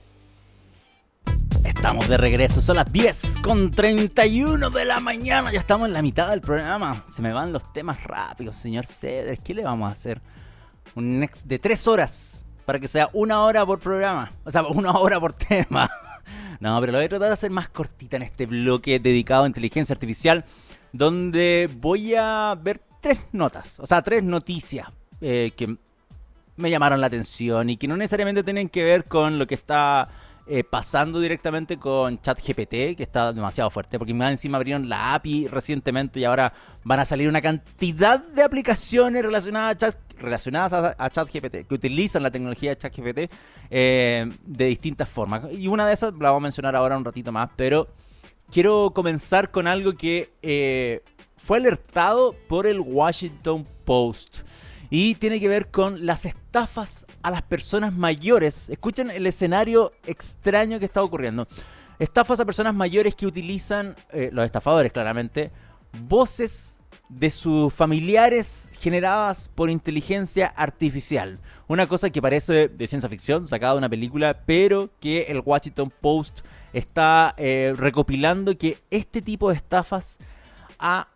[1.63, 6.03] Estamos de regreso, son las 10 con 31 de la mañana, ya estamos en la
[6.03, 7.03] mitad del programa.
[7.09, 10.21] Se me van los temas rápidos, señor Cedres, ¿qué le vamos a hacer?
[10.93, 14.91] Un next de 3 horas, para que sea una hora por programa, o sea, una
[14.91, 15.89] hora por tema.
[16.61, 19.47] No, pero lo voy a tratar de hacer más cortita en este bloque dedicado a
[19.47, 20.45] inteligencia artificial,
[20.93, 24.87] donde voy a ver tres notas, o sea, tres noticias
[25.21, 25.75] eh, que
[26.57, 30.07] me llamaron la atención y que no necesariamente tienen que ver con lo que está
[30.53, 35.47] eh, pasando directamente con ChatGPT, que está demasiado fuerte, porque más encima abrieron la API
[35.47, 36.51] recientemente y ahora
[36.83, 42.21] van a salir una cantidad de aplicaciones relacionadas a, chat, relacionadas a, ChatGPT, que utilizan
[42.21, 43.33] la tecnología de ChatGPT
[43.69, 45.43] eh, de distintas formas.
[45.53, 47.87] Y una de esas la vamos a mencionar ahora un ratito más, pero
[48.51, 51.01] quiero comenzar con algo que eh,
[51.37, 54.39] fue alertado por el Washington Post
[54.93, 58.69] y tiene que ver con las estafas a las personas mayores.
[58.69, 61.47] Escuchen el escenario extraño que está ocurriendo.
[61.97, 65.49] Estafas a personas mayores que utilizan, eh, los estafadores claramente,
[66.07, 71.39] voces de sus familiares generadas por inteligencia artificial.
[71.69, 75.91] Una cosa que parece de ciencia ficción, sacada de una película, pero que el Washington
[76.01, 76.41] Post
[76.73, 80.19] está eh, recopilando que este tipo de estafas
[80.79, 81.07] ha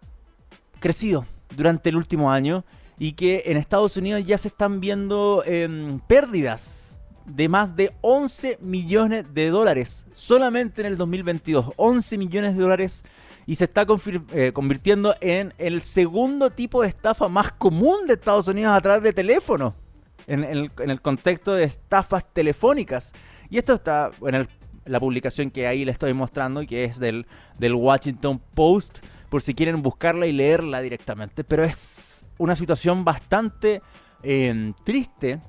[0.80, 1.26] crecido
[1.58, 2.64] durante el último año
[2.98, 8.60] y que en Estados Unidos ya se están viendo em, pérdidas de más de 11
[8.62, 11.72] millones de dólares solamente en el 2022.
[11.76, 13.04] 11 millones de dólares
[13.48, 13.86] y se está
[14.34, 19.04] eh, convirtiendo en el segundo tipo de estafa más común de Estados Unidos a través
[19.04, 19.76] de teléfono.
[20.28, 23.14] En, el, contexto de estafas telefónicas.
[23.50, 24.48] Y esto está en
[24.86, 27.28] la publicación que ahí le estoy mostrando, que es del,
[27.60, 31.44] del Washington Post, por si quieren buscarla y leerla directamente.
[31.44, 33.82] Pero es una situación bastante
[34.24, 35.40] em, triste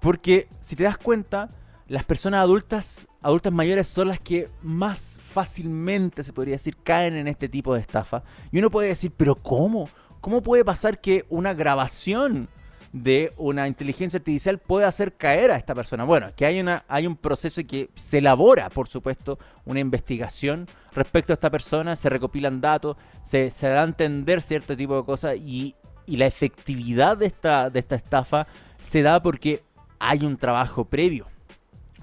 [0.00, 1.48] porque si te das cuenta,
[1.88, 7.28] las personas adultas, adultas mayores son las que más fácilmente, se podría decir, caen en
[7.28, 8.22] este tipo de estafa.
[8.52, 9.88] Y uno puede decir, pero ¿cómo?
[10.20, 12.48] ¿Cómo puede pasar que una grabación
[12.92, 16.04] de una inteligencia artificial pueda hacer caer a esta persona?
[16.04, 21.32] Bueno, que hay, una, hay un proceso que se elabora, por supuesto, una investigación respecto
[21.32, 25.36] a esta persona, se recopilan datos, se, se da a entender cierto tipo de cosas
[25.36, 25.74] y
[26.06, 28.46] y la efectividad de esta, de esta estafa
[28.80, 29.62] se da porque
[29.98, 31.26] hay un trabajo previo.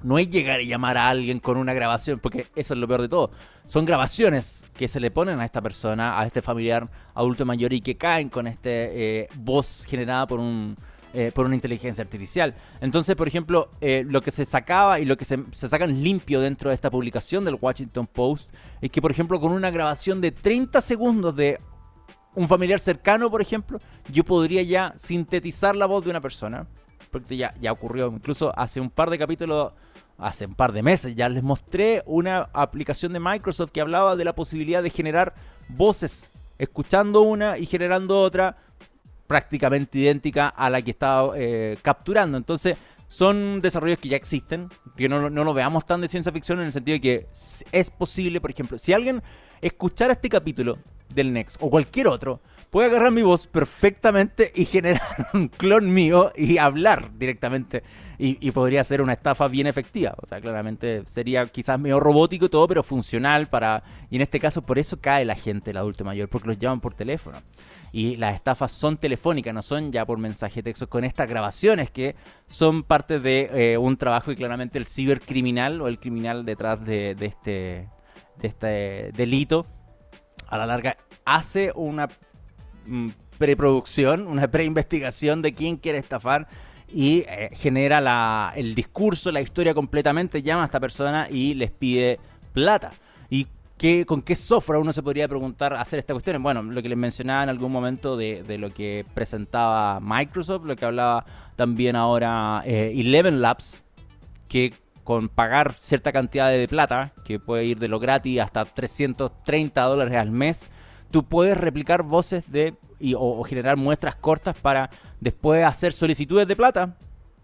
[0.04, 3.02] No es llegar y llamar a alguien con una grabación, porque eso es lo peor
[3.02, 3.32] de todo.
[3.66, 7.80] Son grabaciones que se le ponen a esta persona, a este familiar adulto mayor y
[7.80, 10.76] que caen con este eh, voz generada por un,
[11.13, 12.54] eh, por una inteligencia artificial.
[12.82, 16.42] Entonces, por ejemplo, eh, lo que se sacaba y lo que se, se, sacan limpio
[16.42, 20.32] dentro de esta publicación del Washington Post es que, por ejemplo, con una grabación de
[20.32, 21.60] 30 segundos de
[22.36, 23.80] un familiar cercano, por ejemplo,
[24.12, 26.67] yo podría ya sintetizar la voz de una persona
[27.13, 28.08] porque ya, ya ocurrió.
[28.08, 29.72] Incluso hace un par de capítulos,
[30.17, 34.26] hace un par de meses, ya les mostré una aplicación de Microsoft que hablaba de
[34.26, 35.34] la posibilidad de generar
[35.69, 38.58] voces, escuchando una y generando otra
[39.28, 42.38] prácticamente idéntica a la que estaba eh, capturando.
[42.38, 46.60] Entonces, son desarrollos que ya existen, que no, no lo veamos tan de ciencia ficción
[46.60, 47.28] en el sentido de que
[47.72, 49.22] es posible, por ejemplo, si alguien
[49.62, 50.80] escuchara este capítulo
[51.13, 52.39] del Next o cualquier otro,
[52.73, 57.84] puede agarrar mi voz perfectamente y generar un clon mío y hablar directamente.
[58.17, 60.15] Y, podría ser una estafa bien efectiva.
[60.21, 63.84] O sea, claramente sería quizás medio robótico y todo, pero funcional para...
[64.10, 66.80] Y en este caso, por eso cae la gente, el adulto mayor, porque los llaman
[66.80, 67.39] por teléfono.
[67.91, 71.91] Y las estafas son telefónicas, no son ya por mensaje de texto, con estas grabaciones
[71.91, 72.15] que
[72.47, 77.12] son parte de eh, un trabajo y claramente el cibercriminal o el criminal detrás de,
[77.19, 77.89] este,
[78.38, 79.65] de este delito,
[80.54, 82.08] a la larga hace una
[82.86, 86.48] Mm, preproducción, una preinvestigación de quién quiere estafar
[86.88, 92.20] y eh, genera el discurso, la historia completamente, llama a esta persona y les pide
[92.54, 92.92] plata.
[93.30, 96.42] ¿Y qué, con qué software uno se podría preguntar hacer esta cuestión?
[96.44, 100.86] Bueno, lo que les mencionaba en algún momento de, lo que presentaba Microsoft, lo que
[100.86, 103.84] hablaba también ahora eh, Eleven Labs,
[104.48, 109.82] que con pagar cierta cantidad de plata, que puede ir de lo gratis hasta 330
[109.82, 110.70] dólares al mes,
[111.12, 112.76] tú puedes replicar voces de
[113.16, 114.89] o, generar muestras cortas para
[115.20, 116.96] después hacer solicitudes de plata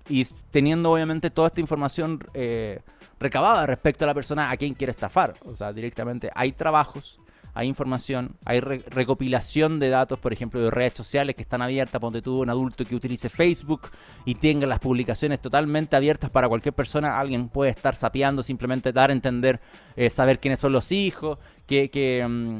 [0.08, 2.80] y teniendo obviamente toda esta información eh,
[3.19, 5.36] recabada respecto a la persona a quien quiere estafar.
[5.45, 7.19] O sea, directamente hay trabajos,
[7.53, 12.21] hay información, hay recopilación de datos, por ejemplo, de redes sociales que están abiertas, donde
[12.21, 13.89] tú un adulto que utilice Facebook
[14.25, 19.09] y tenga las publicaciones totalmente abiertas para cualquier persona, alguien puede estar sapeando, simplemente dar
[19.09, 19.59] a entender,
[19.95, 22.59] eh, saber quiénes son los hijos, que, mm,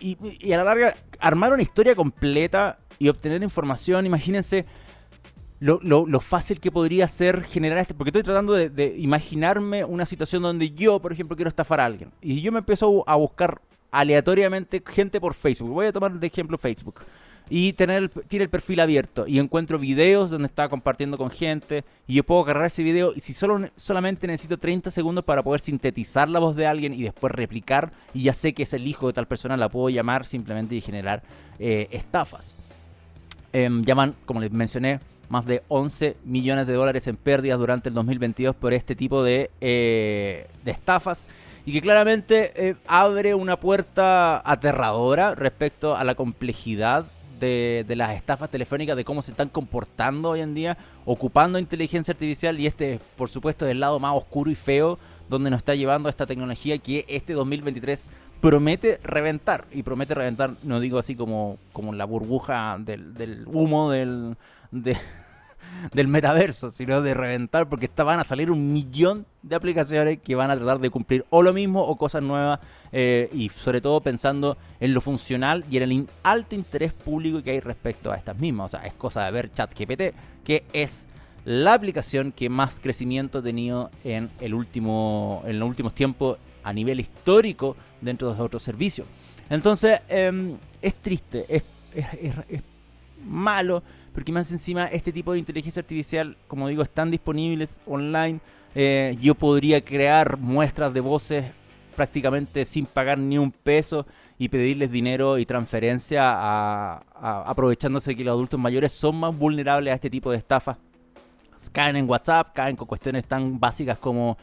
[0.00, 4.66] y, a la larga armar una historia completa y obtener información, imagínense
[5.60, 10.70] lo, fácil que podría ser generar este, porque estoy tratando de, imaginarme una situación donde
[10.70, 13.60] yo, por ejemplo, quiero estafar a alguien y yo me empiezo a buscar
[13.90, 15.70] aleatoriamente gente por Facebook.
[15.70, 17.00] Voy a tomar de ejemplo Facebook.
[17.50, 19.26] Y tener tiene el perfil abierto.
[19.26, 21.84] Y encuentro videos donde está compartiendo con gente.
[22.06, 23.12] Y yo puedo agarrar ese video.
[23.14, 27.02] Y si solo solamente necesito 30 segundos para poder sintetizar la voz de alguien y
[27.02, 30.26] después replicar y ya sé que es el hijo de tal persona la puedo llamar
[30.26, 31.22] simplemente y generar
[31.58, 32.56] eh, estafas.
[33.52, 37.94] Em, llaman como les mencioné más de 11 millones de dólares en pérdidas durante el
[37.94, 41.28] 2022 por este tipo de, eh, de estafas
[41.68, 47.04] y que claramente eh, abre una puerta aterradora respecto a la complejidad
[47.38, 52.58] de, las estafas telefónicas, de cómo se están comportando hoy en día, ocupando inteligencia artificial
[52.58, 56.08] y este, por supuesto, es el lado más oscuro y feo donde nos está llevando
[56.08, 59.66] esta tecnología que este 2023 promete reventar.
[59.70, 64.38] Y promete reventar, no digo así como, como la burbuja del, humo del,
[64.70, 64.96] de,
[65.92, 70.50] del metaverso, sino de reventar, porque van a salir un millón de aplicaciones que van
[70.50, 72.60] a tratar de cumplir o lo mismo o cosas nuevas,
[72.92, 77.52] eh, y sobre todo pensando en lo funcional y en el alto interés público que
[77.52, 78.66] hay respecto a estas mismas.
[78.66, 80.14] O sea, es cosa de ver ChatGPT,
[80.44, 81.08] que es
[81.44, 86.72] la aplicación que más crecimiento ha tenido en, el último, en los últimos tiempos a
[86.72, 89.06] nivel histórico dentro de otros servicios.
[89.48, 91.64] Entonces, em, es triste, es,
[91.94, 92.62] es
[93.24, 93.82] malo
[94.18, 98.40] porque más encima este tipo de inteligencia artificial, como digo, están disponibles online.
[98.74, 101.44] Eh, yo podría crear muestras de voces
[101.94, 108.58] prácticamente sin pagar ni un peso y pedirles dinero y transferencia aprovechándose que los adultos
[108.58, 110.78] mayores son más vulnerables a este tipo de estafas.
[111.70, 114.36] Caen en WhatsApp, caen con cuestiones tan básicas como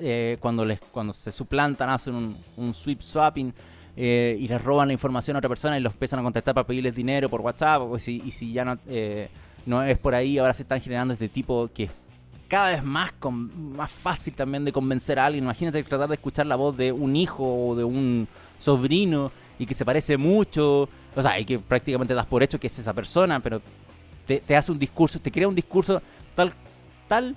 [0.00, 3.54] eh, cuando, les, cuando se suplantan, hacen un, un sweep swapping
[3.96, 6.66] eh, y les roban la información a otra persona y los empiezan a contestar para
[6.66, 9.28] pedirles dinero por WhatsApp, o si, y si ya no, eh,
[9.66, 11.90] no es por ahí, ahora se están generando este tipo que es
[12.48, 15.44] cada vez más, con, más fácil también de convencer a alguien.
[15.44, 18.28] Imagínate tratar de escuchar la voz de un hijo o de un
[18.58, 22.66] sobrino y que se parece mucho, o sea, y que prácticamente das por hecho que
[22.66, 23.62] es esa persona, pero
[24.26, 26.02] te, te hace un discurso, te crea un discurso
[26.34, 26.52] tal,
[27.08, 27.36] tal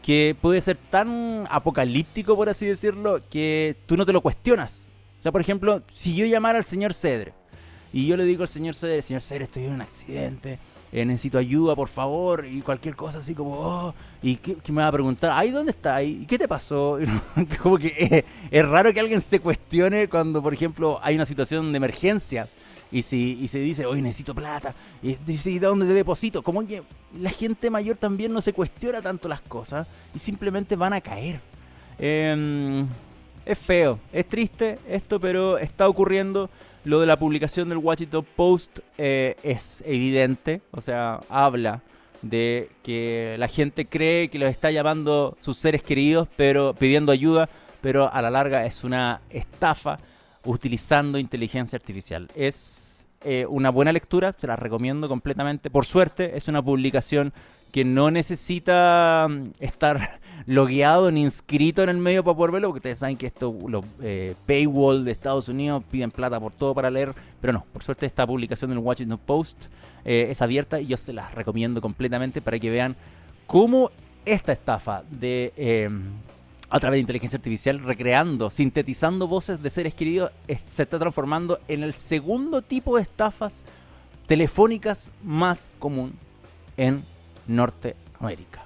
[0.00, 4.92] que puede ser tan apocalíptico, por así decirlo, que tú no te lo cuestionas.
[5.22, 7.32] O sea, por ejemplo, si yo llamara al señor Cedre
[7.92, 10.58] y yo le digo al señor Cedre, señor Cedre, estoy en un accidente,
[10.90, 14.88] eh, necesito ayuda, por favor, y cualquier cosa así como, oh, y que, me va
[14.88, 16.02] a preguntar, ay, ¿dónde está?
[16.02, 16.98] ¿Y qué te pasó?
[17.62, 21.70] como que eh, es raro que alguien se cuestione cuando, por ejemplo, hay una situación
[21.70, 22.48] de emergencia
[22.90, 26.42] y si y se dice, oye, necesito plata, y dice, ¿y dónde te deposito?
[26.42, 26.82] Como que
[27.16, 31.40] la gente mayor también no se cuestiona tanto las cosas y simplemente van a caer.
[32.00, 32.84] Eh,
[33.44, 36.50] es feo, es triste esto, pero está ocurriendo.
[36.84, 41.80] Lo de la publicación del Washington Post eh, es evidente, o sea, habla
[42.22, 47.48] de que la gente cree que los está llamando sus seres queridos, pero pidiendo ayuda,
[47.80, 49.98] pero a la larga es una estafa
[50.44, 52.28] utilizando inteligencia artificial.
[52.34, 55.70] Es eh, una buena lectura, se la recomiendo completamente.
[55.70, 57.32] Por suerte, es una publicación
[57.72, 62.78] que no necesita mm, estar logueado ni inscrito en el medio para poder verlo, porque
[62.78, 66.90] ustedes saben que esto, los eh, paywall de Estados Unidos piden plata por todo para
[66.90, 69.64] leer, pero no, por suerte esta publicación del Washington Post
[70.04, 72.94] eh, es abierta y yo se las recomiendo completamente para que vean
[73.46, 73.90] cómo
[74.24, 76.02] esta estafa de em,
[76.70, 80.30] a través de inteligencia artificial, recreando, sintetizando voces de seres queridos,
[80.66, 83.64] se está transformando en el segundo tipo de estafas
[84.26, 86.14] telefónicas más común
[86.78, 87.04] en
[87.46, 88.64] Norteamérica.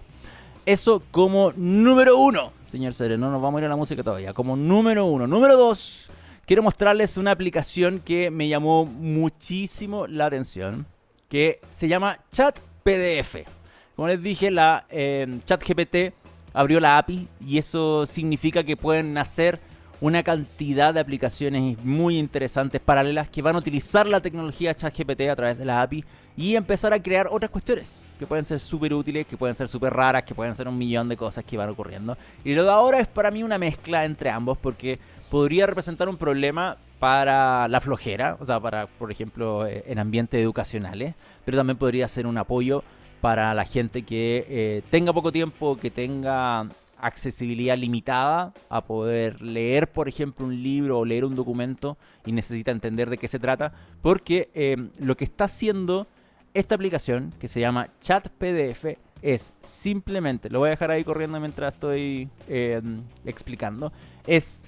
[0.64, 2.52] Eso como número uno.
[2.68, 4.32] Señor Sereno, no nos vamos a ir a la música todavía.
[4.32, 5.26] Como número uno.
[5.26, 6.10] Número dos,
[6.44, 10.86] quiero mostrarles una aplicación que me llamó muchísimo la atención.
[11.28, 13.46] Que se llama Chat PDF.
[13.94, 16.12] Como les dije, la eh, Chat GPT
[16.52, 19.60] abrió la API y eso significa que pueden hacer
[20.00, 25.36] una cantidad de aplicaciones muy interesantes paralelas que van a utilizar la tecnología ChatGPT a
[25.36, 26.04] través de la API
[26.36, 29.92] y empezar a crear otras cuestiones que pueden ser súper útiles, que pueden ser súper
[29.94, 32.16] raras, que pueden ser un millón de cosas que van ocurriendo.
[32.44, 34.98] Y lo de ahora es para mí una mezcla entre ambos porque
[35.30, 40.40] podría representar un problema para la flojera, o sea, para, por ejemplo, eh, en ambientes
[40.40, 42.82] educacionales, pero también podría ser un apoyo
[43.20, 46.66] para la gente que eh, tenga poco tiempo, que tenga
[46.98, 52.70] accesibilidad limitada a poder leer, por ejemplo, un libro o leer un documento y necesita
[52.70, 53.72] entender de qué se trata,
[54.02, 56.06] porque eh, lo que está haciendo
[56.54, 61.38] esta aplicación, que se llama Chat PDF, es simplemente, lo voy a dejar ahí corriendo
[61.40, 62.80] mientras estoy eh,
[63.24, 63.92] explicando,
[64.26, 64.62] es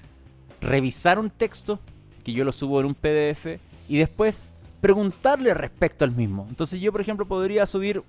[0.61, 1.79] revisar un texto,
[2.23, 4.51] que yo lo subo en un PDF, y después
[4.81, 6.45] preguntarle respecto al mismo.
[6.49, 8.03] Entonces yo, por ejemplo, podría subir,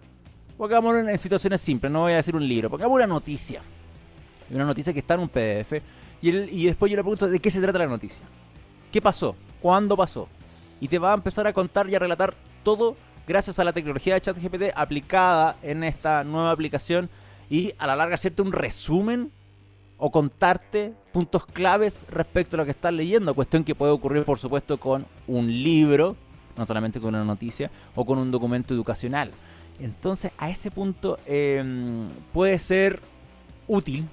[0.56, 3.62] pongámoslo en situaciones simples, no voy a decir un libro, pongamos una noticia
[4.56, 5.82] una noticia que está en un PDF.
[6.22, 8.24] Y, y después yo le pregunto de qué se trata la noticia.
[8.92, 9.36] ¿Qué pasó?
[9.60, 10.28] ¿Cuándo pasó?
[10.80, 12.96] Y te va a empezar a contar y a relatar todo
[13.26, 17.08] gracias a la tecnología de ChatGPT aplicada en esta nueva aplicación
[17.48, 19.30] y a la larga hacerte un resumen
[19.98, 23.34] o contarte puntos claves respecto a lo que estás leyendo.
[23.34, 26.16] Cuestión que puede ocurrir, por supuesto, con un libro,
[26.56, 29.30] no solamente con una noticia, o con un documento educacional.
[29.78, 33.00] Entonces, a ese punto em, puede ser
[33.68, 34.08] útil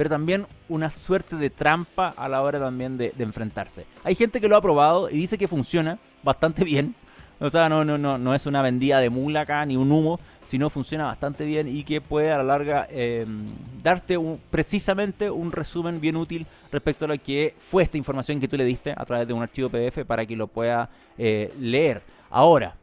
[0.00, 3.84] pero también una suerte de trampa a la hora también de, enfrentarse.
[4.02, 6.94] Hay gente que lo ha probado y dice que funciona bastante bien.
[7.38, 11.68] O sea, no, es una vendida de mula ni un humo, sino funciona bastante bien
[11.68, 13.48] y que puede a la larga em,
[13.82, 14.18] darte
[14.50, 18.64] precisamente un resumen bien útil respecto a lo que fue esta información que tú le
[18.64, 20.88] diste a través de un archivo PDF para que lo pueda
[21.18, 22.00] eh, leer.
[22.30, 22.74] Ahora,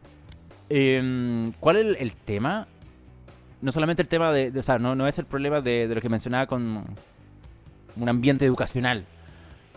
[0.70, 2.68] em, ¿cuál es el tema?
[3.62, 6.10] No solamente el tema de, o sea, no, no es el problema de, lo que
[6.10, 6.84] mencionaba con
[7.96, 9.06] un ambiente educacional.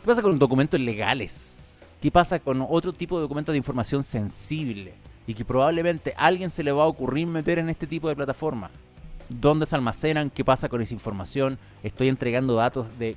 [0.00, 1.86] ¿Qué pasa con documentos legales?
[2.00, 4.94] ¿Qué pasa con otro tipo de documentos de información sensible?
[5.26, 8.16] Y que probablemente a alguien se le va a ocurrir meter en este tipo de
[8.16, 8.70] plataforma.
[9.28, 10.30] ¿Dónde se almacenan?
[10.30, 11.58] ¿Qué pasa con esa información?
[11.82, 13.16] Estoy entregando datos de,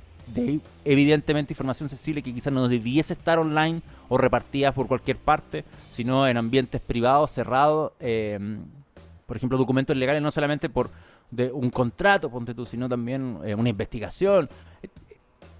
[0.84, 6.28] evidentemente información sensible que quizás no debiese estar online o repartida por cualquier parte, sino
[6.28, 7.92] en ambientes privados, cerrados.
[8.00, 8.38] Eh,
[9.26, 10.90] por ejemplo, documentos legales no solamente por
[11.30, 14.48] de un contrato, ponte tú, sino también eh, una investigación.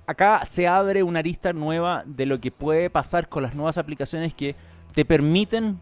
[0.07, 4.35] Acá se abre una arista nueva de lo que puede pasar con las nuevas aplicaciones
[4.35, 4.55] que
[4.95, 5.79] te permiten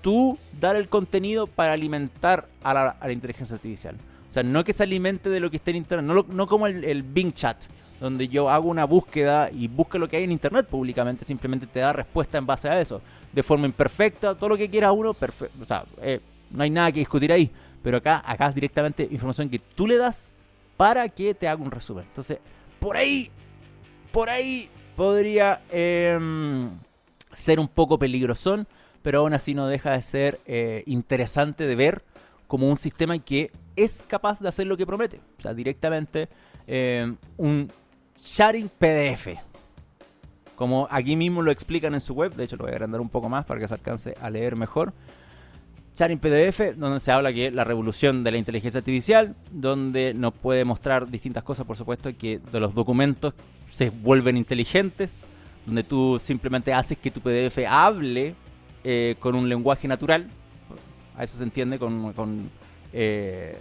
[0.00, 3.96] tú dar el contenido para alimentar a la, inteligencia artificial.
[4.30, 6.84] O sea, no que se alimente de lo que esté en Internet, no, como el,
[6.84, 7.64] el, Bing Chat,
[8.00, 11.80] donde yo hago una búsqueda y busca lo que hay en Internet públicamente, simplemente te
[11.80, 13.02] da respuesta en base a eso,
[13.32, 15.58] de forma imperfecta, todo lo que quiera uno, perfecto.
[15.62, 17.50] O sea, eh, no hay nada que discutir ahí.
[17.82, 20.34] Pero acá, acá es directamente información que tú le das
[20.76, 22.04] para que te haga un resumen.
[22.08, 22.38] Entonces,
[22.78, 23.30] por ahí,
[24.12, 26.70] por ahí podría em,
[27.32, 28.66] ser un poco peligrosón,
[29.02, 32.02] pero aún así no deja de ser eh, interesante de ver
[32.46, 35.20] como un sistema que es capaz de hacer lo que promete.
[35.38, 36.28] O sea, directamente
[36.66, 37.70] em, un
[38.16, 39.38] sharing PDF.
[40.56, 43.08] Como aquí mismo lo explican en su web, de hecho lo voy a agrandar un
[43.08, 44.92] poco más para que se alcance a leer mejor.
[45.96, 50.64] Sharing PDF, donde se habla que la revolución de la inteligencia artificial, donde nos puede
[50.64, 53.34] mostrar distintas cosas, por supuesto, que de los documentos
[53.70, 55.24] se vuelven inteligentes,
[55.66, 58.34] donde tú simplemente haces que tu PDF hable
[58.82, 60.26] eh, con un lenguaje natural,
[61.16, 62.50] a eso se entiende con,
[62.94, 63.58] eh,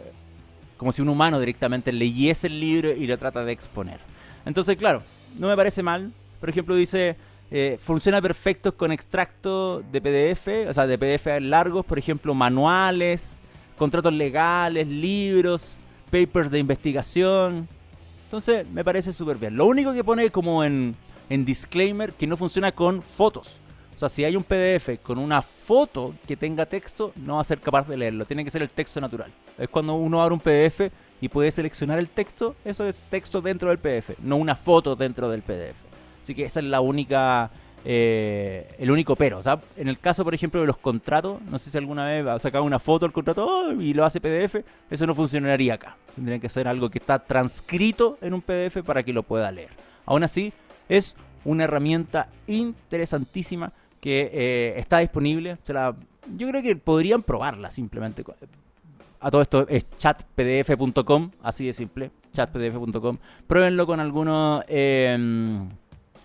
[0.77, 3.99] como si un humano directamente leyese el libro y lo trata de exponer.
[4.45, 5.03] Entonces, claro,
[5.37, 6.13] no me parece mal.
[6.39, 7.17] Por ejemplo, dice
[7.51, 13.39] eh, funciona perfecto con extracto de PDF, o sea, de PDF largos, por ejemplo, manuales,
[13.77, 15.79] contratos legales, libros,
[16.11, 17.67] papers de investigación.
[18.25, 19.55] Entonces me parece súper bien.
[19.55, 20.95] Lo único que pone como en,
[21.29, 23.57] en disclaimer que no funciona con fotos.
[23.95, 27.43] O sea, si hay un PDF con una foto que tenga texto, no va a
[27.43, 28.25] ser capaz de leerlo.
[28.25, 29.31] Tiene que ser el texto natural.
[29.57, 30.89] Es cuando uno abre un PDF
[31.19, 35.29] y puede seleccionar el texto, eso es texto dentro del PDF, no una foto dentro
[35.29, 35.88] del PDF.
[36.29, 37.49] Así que esa es la única
[37.85, 39.41] eh, el único pero.
[39.77, 42.65] En el caso, por ejemplo, de los contratos, no sé si alguna vez ha sacado
[42.65, 45.97] una foto del contrato oh, y lo hace PDF, eso no funcionaría acá.
[46.13, 49.71] Tendría que ser algo que está transcrito en un PDF para que lo pueda leer.
[50.05, 50.53] Aún así,
[50.87, 51.15] es
[51.45, 55.57] una herramienta interesantísima que eh, está disponible.
[56.37, 58.23] yo creo que podrían probarla simplemente.
[59.19, 63.17] A todo esto es chatpdf.com, así de simple, chatpdf.com.
[63.47, 64.63] Pruébenlo con algunos...
[64.67, 65.67] Eh,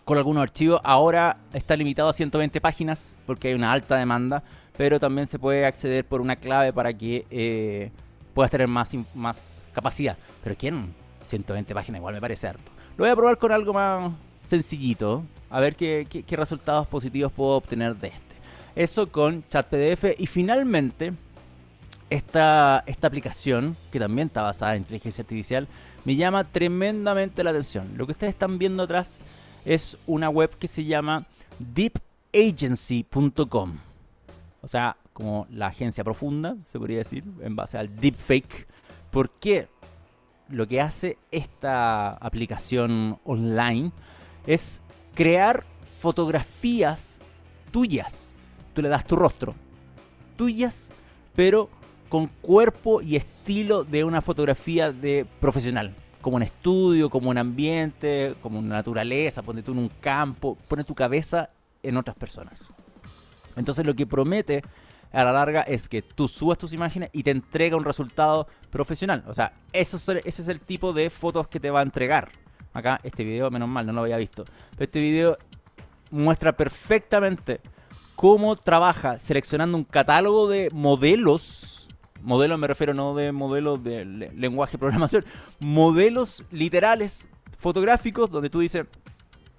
[0.04, 0.80] con algunos archivos.
[0.84, 4.42] Ahora está limitado a 120 páginas porque hay una alta demanda,
[4.76, 7.90] pero también se puede acceder por una clave para que eh,
[8.34, 10.16] puedas tener más, más capacidad.
[10.42, 10.94] Pero ¿quién?
[11.26, 12.70] 120 páginas igual me parece harto.
[12.96, 14.12] Lo voy a probar con algo más
[14.46, 18.34] sencillito, a ver qué, qué, resultados positivos puedo obtener de este.
[18.76, 21.12] Eso con chat PDF y finalmente
[22.10, 25.66] esta, esta aplicación, que también está basada en inteligencia artificial,
[26.04, 27.96] me llama tremendamente la atención.
[27.96, 29.22] Lo que ustedes están viendo atrás
[29.64, 31.26] es una web que se llama
[31.58, 33.78] deepagency.com.
[34.60, 38.68] O sea, como la agencia profunda, se podría decir, en base al deepfake.
[39.10, 39.68] ¿Por qué?
[40.48, 43.92] Lo que hace esta aplicación online
[44.46, 44.80] es
[45.14, 45.64] crear
[46.00, 47.20] fotografías
[47.70, 48.38] tuyas.
[48.74, 49.54] Tú le das tu rostro.
[50.36, 50.92] Tuyas,
[51.34, 51.70] pero
[52.08, 55.94] con cuerpo y estilo de una fotografía de profesional
[56.24, 60.82] como un estudio, como un ambiente, como una naturaleza, pone tú en un campo, pone
[60.82, 61.50] tu cabeza
[61.82, 62.72] en otras personas.
[63.56, 64.62] Entonces lo que promete
[65.12, 69.22] a la larga es que tú subas tus imágenes y te entrega un resultado profesional.
[69.26, 72.30] O sea, eso ese es el tipo de fotos que te va a entregar.
[72.72, 74.46] Acá este video, menos mal, no lo había visto.
[74.78, 75.36] este video
[76.10, 77.60] muestra perfectamente
[78.16, 81.83] cómo trabaja seleccionando un catálogo de modelos
[82.24, 85.26] Modelos me refiero no de modelos de lenguaje de programación,
[85.60, 88.86] modelos literales fotográficos donde tú dices,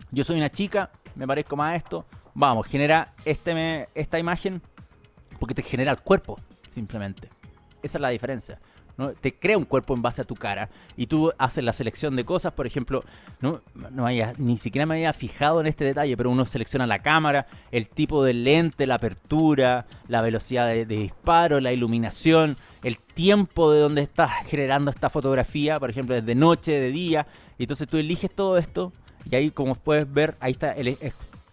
[0.09, 4.63] yo soy una chica, me parezco más a esto, vamos, genera este esta imagen
[5.39, 7.29] porque te genera el cuerpo, simplemente.
[7.83, 8.59] Esa es la diferencia.
[8.97, 9.11] ¿No?
[9.13, 12.25] Te crea un cuerpo en base a tu cara y tú haces la selección de
[12.25, 13.03] cosas, por ejemplo,
[13.41, 16.99] no, no haya, ni siquiera me había fijado en este detalle, pero uno selecciona la
[16.99, 23.71] cámara, el tipo de lente, la apertura, la velocidad de, disparo, la iluminación, el tiempo
[23.71, 27.27] de donde estás generando esta fotografía, por ejemplo, desde noche, de día,
[27.57, 28.93] y entonces tú eliges todo esto
[29.29, 30.97] y ahí como puedes ver, ahí está el,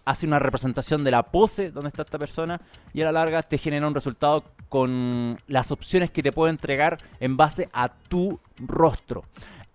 [0.05, 2.61] hace una representación de la pose donde está esta persona
[2.93, 4.43] y a la larga te genera un resultado
[4.73, 9.23] con las opciones que te puede entregar en base a tu rostro.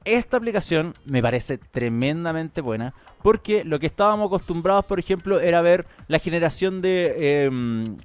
[0.05, 5.87] Esta aplicación me parece tremendamente buena porque lo que estábamos acostumbrados, por ejemplo, era ver
[6.09, 7.97] la generación de, em,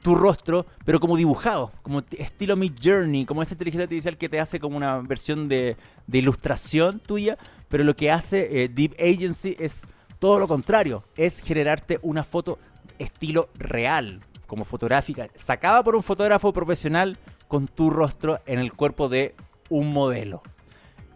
[0.00, 4.40] tu rostro, pero como dibujado, como estilo Mid Journey, como esa inteligencia artificial que te
[4.40, 7.36] hace como una versión de, de ilustración tuya,
[7.68, 9.86] pero lo que hace eh, Deep Agency es
[10.18, 12.58] todo lo contrario, es generarte una foto
[12.98, 19.08] estilo real, como fotográfica, sacada por un fotógrafo profesional con tu rostro en el cuerpo
[19.08, 19.34] de
[19.68, 20.42] un modelo.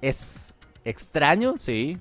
[0.03, 0.55] Es
[0.85, 1.99] extraño, sí,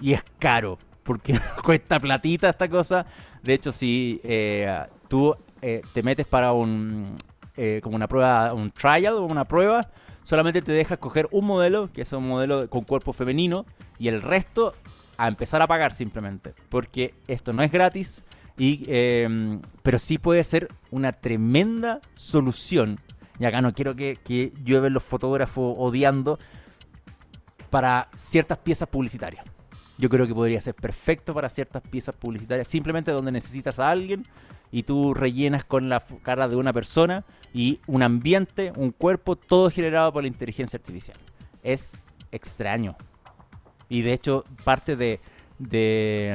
[0.00, 3.06] y es caro, porque cuesta platita esta cosa.
[3.42, 4.78] De hecho, si eh,
[5.08, 7.16] tú eh, te metes para un,
[7.56, 9.90] eh, como una prueba, un trial o una prueba,
[10.22, 13.64] solamente te deja escoger un modelo, que es un modelo con cuerpo femenino,
[13.98, 14.74] y el resto
[15.16, 18.26] a empezar a pagar simplemente, porque esto no es gratis,
[18.58, 23.00] em, pero sí puede ser una tremenda solución.
[23.38, 26.38] Y acá no quiero que, que llueven los fotógrafos odiando
[27.70, 29.44] para ciertas piezas publicitarias.
[29.98, 34.24] Yo creo que podría ser perfecto para ciertas piezas publicitarias, simplemente donde necesitas a alguien
[34.70, 39.70] y tú rellenas con la cara de una persona y un ambiente, un cuerpo, todo
[39.70, 41.16] generado por la inteligencia artificial.
[41.62, 42.02] Es
[42.32, 42.96] extraño,
[43.88, 45.20] y de hecho, parte de,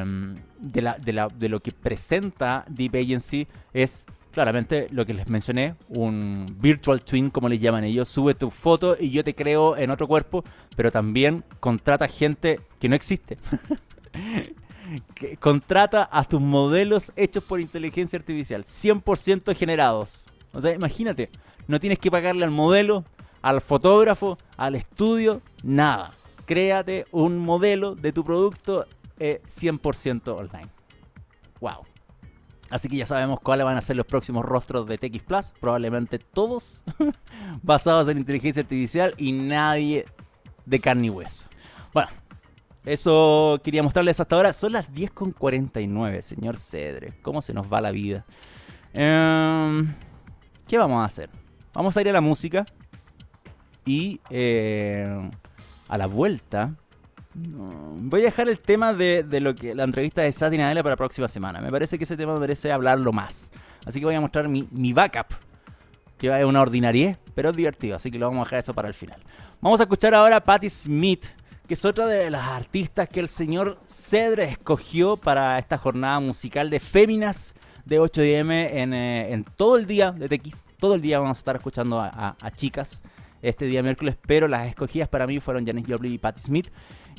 [0.05, 0.97] mm, de, la,
[1.29, 7.29] de, lo que presenta Deep Agency es claramente lo que les mencioné, un virtual twin,
[7.29, 8.07] como les llaman ellos.
[8.07, 10.43] Sube tu foto y yo te creo en otro cuerpo,
[10.75, 13.37] pero también contrata gente que no existe.
[15.39, 20.27] contrata a tus modelos hechos por inteligencia artificial, 100% generados.
[20.53, 21.29] O sea, imagínate,
[21.67, 23.05] no tienes que pagarle al modelo,
[23.41, 26.11] al fotógrafo, al estudio, nada
[26.49, 28.87] créate un modelo de tu producto
[29.19, 30.69] 100% eh, online.
[31.59, 31.85] Wow.
[32.69, 35.53] Así que ya sabemos cuáles van a ser los próximos rostros de TX Plus.
[35.59, 36.83] Probablemente todos
[37.63, 40.05] basados en inteligencia artificial y nadie
[40.65, 41.45] de carne y hueso.
[41.93, 42.09] Bueno,
[42.85, 44.53] eso quería mostrarles hasta ahora.
[44.53, 47.13] Son las 10.49, señor Cedre.
[47.23, 48.25] ¿Cómo se nos va la vida?
[48.93, 49.93] Em,
[50.67, 51.29] ¿Qué vamos a hacer?
[51.73, 52.65] Vamos a ir a la música.
[53.85, 55.29] Y eh,
[55.87, 56.75] a la vuelta
[57.33, 60.97] voy a dejar el tema de, lo que la entrevista de Sati Nadella para la
[60.97, 61.61] próxima semana.
[61.61, 63.51] Me parece que ese tema merece hablarlo más.
[63.85, 65.27] Así que voy a mostrar mi, backup.
[66.17, 67.95] Que es una ordinaria, pero es divertido.
[67.95, 69.21] Así que lo vamos a dejar eso para el final.
[69.61, 71.25] Vamos a escuchar ahora a Patti Smith,
[71.67, 76.69] que es otra de las artistas que el señor Cedre escogió para esta jornada musical
[76.69, 77.53] de Féminas
[77.85, 80.65] de 8DM en, eh, en todo el día de TX.
[80.77, 83.01] Todo el día vamos a estar escuchando a, chicas
[83.41, 86.67] este día miércoles, pero las escogidas para mí fueron Janis Joplin y Patti Smith.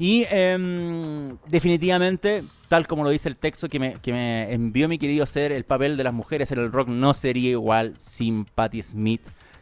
[0.01, 4.97] Y em, definitivamente, tal como lo dice el texto que me, que me envió mi
[4.97, 8.83] querido ser, el papel de las mujeres en el rock no sería igual sin Patti
[8.83, 9.21] Smith,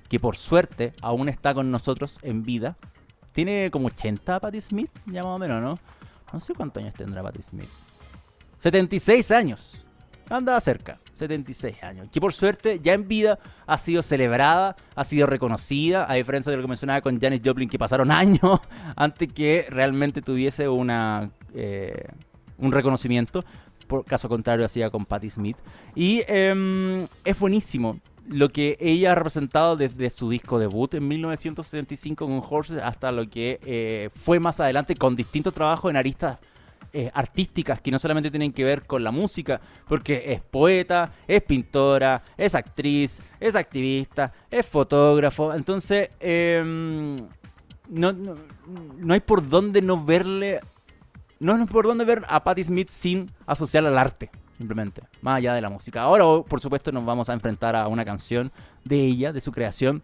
[0.08, 2.76] que por suerte aún está con nosotros en vida.
[3.32, 5.76] Tiene como 80 Patti Smith, ya más o menos, ¿no?
[6.32, 7.68] No sé cuántos años tendrá Patti Smith.
[8.60, 9.87] 76 años.
[10.30, 10.98] Anda cerca.
[11.12, 12.08] 76 años.
[12.12, 16.56] Que por suerte ya en vida ha sido celebrada, ha sido reconocida, a diferencia de
[16.56, 18.60] lo que mencionaba con Janis Joplin, que pasaron años
[18.96, 22.04] antes que realmente tuviese una, eh,
[22.58, 23.44] un reconocimiento.
[23.86, 25.56] Por caso contrario, hacía con Patti Smith.
[25.94, 27.98] Y em, es buenísimo
[28.28, 33.28] lo que ella ha representado desde su disco debut en 1975 con Horses hasta lo
[33.28, 36.38] que eh, fue más adelante con distintos trabajos en aristas
[36.92, 41.42] eh, artísticas que no solamente tienen que ver con la música, porque es poeta, es
[41.42, 45.52] pintora, es actriz, es activista, es fotógrafo.
[45.52, 47.26] Entonces, em,
[47.88, 50.60] no, no, hay por dónde no verle.
[51.40, 55.54] No hay por dónde ver a Patti Smith sin asociar al arte, simplemente, más allá
[55.54, 56.02] de la música.
[56.02, 58.50] Ahora, por supuesto, nos vamos a enfrentar a una canción
[58.84, 60.02] de ella, de su creación,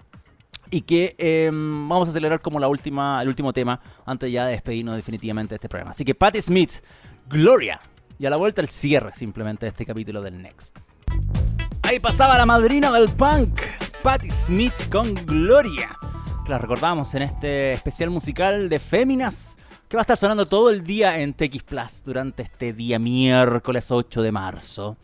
[0.71, 4.53] y que em, vamos a acelerar como la última, el último tema antes ya de
[4.53, 5.93] despedirnos definitivamente de este programa.
[5.93, 6.73] Así que Patti Smith,
[7.29, 7.81] Gloria.
[8.19, 10.81] Y a la vuelta el cierre simplemente de este capítulo del Next.
[11.83, 13.61] Ahí pasaba la madrina del punk,
[14.03, 15.97] Patti Smith con Gloria.
[16.45, 19.57] Que la recordamos en este especial musical de Féminas
[19.89, 23.91] que va a estar sonando todo el día en TX Plus durante este día miércoles
[23.91, 24.97] 8 de marzo.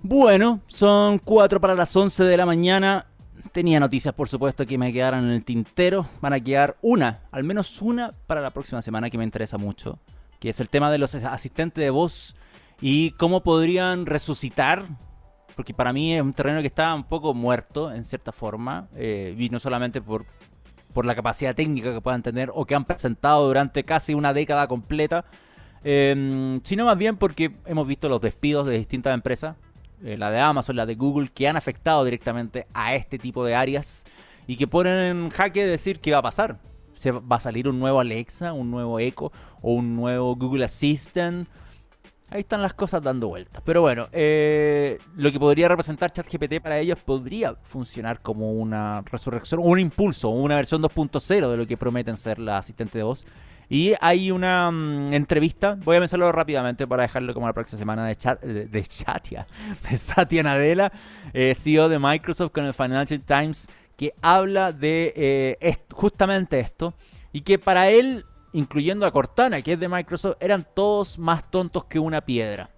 [0.00, 3.06] Bueno, son 4 para las 11 de la mañana
[3.52, 6.06] Tenía noticias, por supuesto, que me quedaran en el tintero.
[6.20, 9.98] Van a quedar una, al menos una, para la próxima semana que me interesa mucho.
[10.38, 12.36] Que es el tema de los asistentes de voz
[12.80, 14.84] y cómo podrían resucitar.
[15.56, 18.88] Porque para mí es un terreno que está un poco muerto, en cierta forma.
[18.94, 20.26] Eh, y no solamente por,
[20.92, 24.68] por la capacidad técnica que puedan tener o que han presentado durante casi una década
[24.68, 25.24] completa.
[25.84, 29.56] Em, sino más bien porque hemos visto los despidos de distintas empresas
[30.04, 33.54] eh, la de Amazon, la de Google, que han afectado directamente a este tipo de
[33.54, 34.04] áreas
[34.46, 36.58] y que ponen en jaque decir qué va a pasar.
[36.94, 39.30] ¿Se va a salir un nuevo Alexa, un nuevo Echo
[39.62, 41.48] o un nuevo Google Assistant?
[42.30, 43.62] Ahí están las cosas dando vueltas.
[43.64, 49.60] Pero bueno, eh, lo que podría representar ChatGPT para ellos podría funcionar como una resurrección,
[49.64, 53.24] un impulso, una versión 2.0 de lo que prometen ser la asistente de voz.
[53.70, 58.06] Y hay una mm, entrevista, voy a mencionarlo rápidamente para dejarlo como la próxima semana
[58.06, 58.80] de, chat, de, de
[59.90, 60.90] de Satya Nadella,
[61.32, 66.94] eh, CEO de Microsoft con el Financial Times, que habla de eh, justamente esto
[67.32, 71.84] y que para él, incluyendo a Cortana, que es de Microsoft, eran todos más tontos
[71.84, 72.70] que una piedra.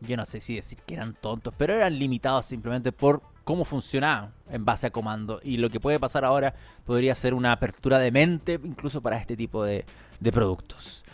[0.00, 4.30] Yo no sé si decir que eran tontos, pero eran limitados simplemente por cómo funcionaba
[4.50, 5.40] en base a comando.
[5.42, 9.36] Y lo que puede pasar ahora podría ser una apertura de mente incluso para este
[9.36, 9.84] tipo de,
[10.18, 11.04] de productos.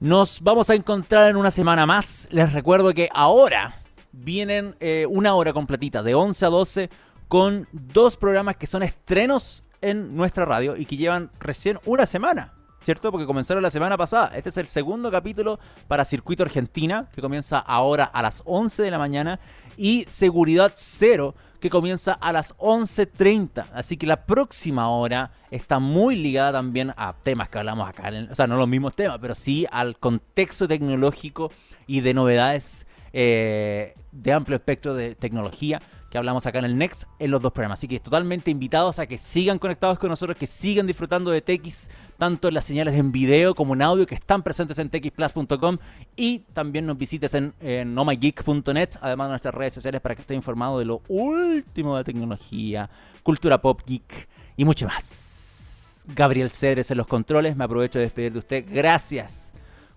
[0.00, 2.26] Nos vamos a encontrar en una semana más.
[2.30, 3.82] Les recuerdo que ahora
[4.12, 6.90] vienen eh, una hora completita, de 11 a 12,
[7.28, 12.54] con dos programas que son estrenos en nuestra radio y que llevan recién una semana.
[12.80, 13.12] ¿Cierto?
[13.12, 14.32] Porque comenzaron la semana pasada.
[14.34, 18.90] Este es el segundo capítulo para Circuito Argentina, que comienza ahora a las 11 de
[18.90, 19.38] la mañana.
[19.76, 23.66] Y Seguridad Cero, que comienza a las 11.30.
[23.72, 28.10] Así que la próxima hora está muy ligada también a temas que hablamos acá.
[28.30, 31.52] o sea, no los mismos temas, pero sí al contexto tecnológico
[31.86, 35.80] y de novedades eh, de amplio espectro de tecnología
[36.10, 37.78] que hablamos acá en el Next en los dos programas.
[37.78, 41.88] Así que totalmente invitados a que sigan conectados con nosotros, que sigan disfrutando de TX,
[42.18, 45.78] tanto en las señales en video como en audio que están presentes en txplus.com
[46.16, 50.80] y también nos visites en, en además de nuestras redes sociales para que estés informado
[50.80, 52.90] de lo último de tecnología,
[53.22, 56.04] cultura pop, geek y mucho más.
[56.14, 58.64] Gabriel Cedres en los controles, me aprovecho de despedir de usted.
[58.68, 59.52] Gracias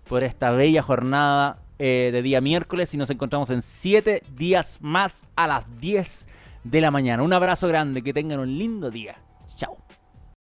[0.08, 5.24] por esta bella jornada eh, de día miércoles y nos encontramos en 7 días más
[5.36, 6.26] a las 10
[6.64, 7.22] de la mañana.
[7.22, 9.16] Un abrazo grande, que tengan un lindo día.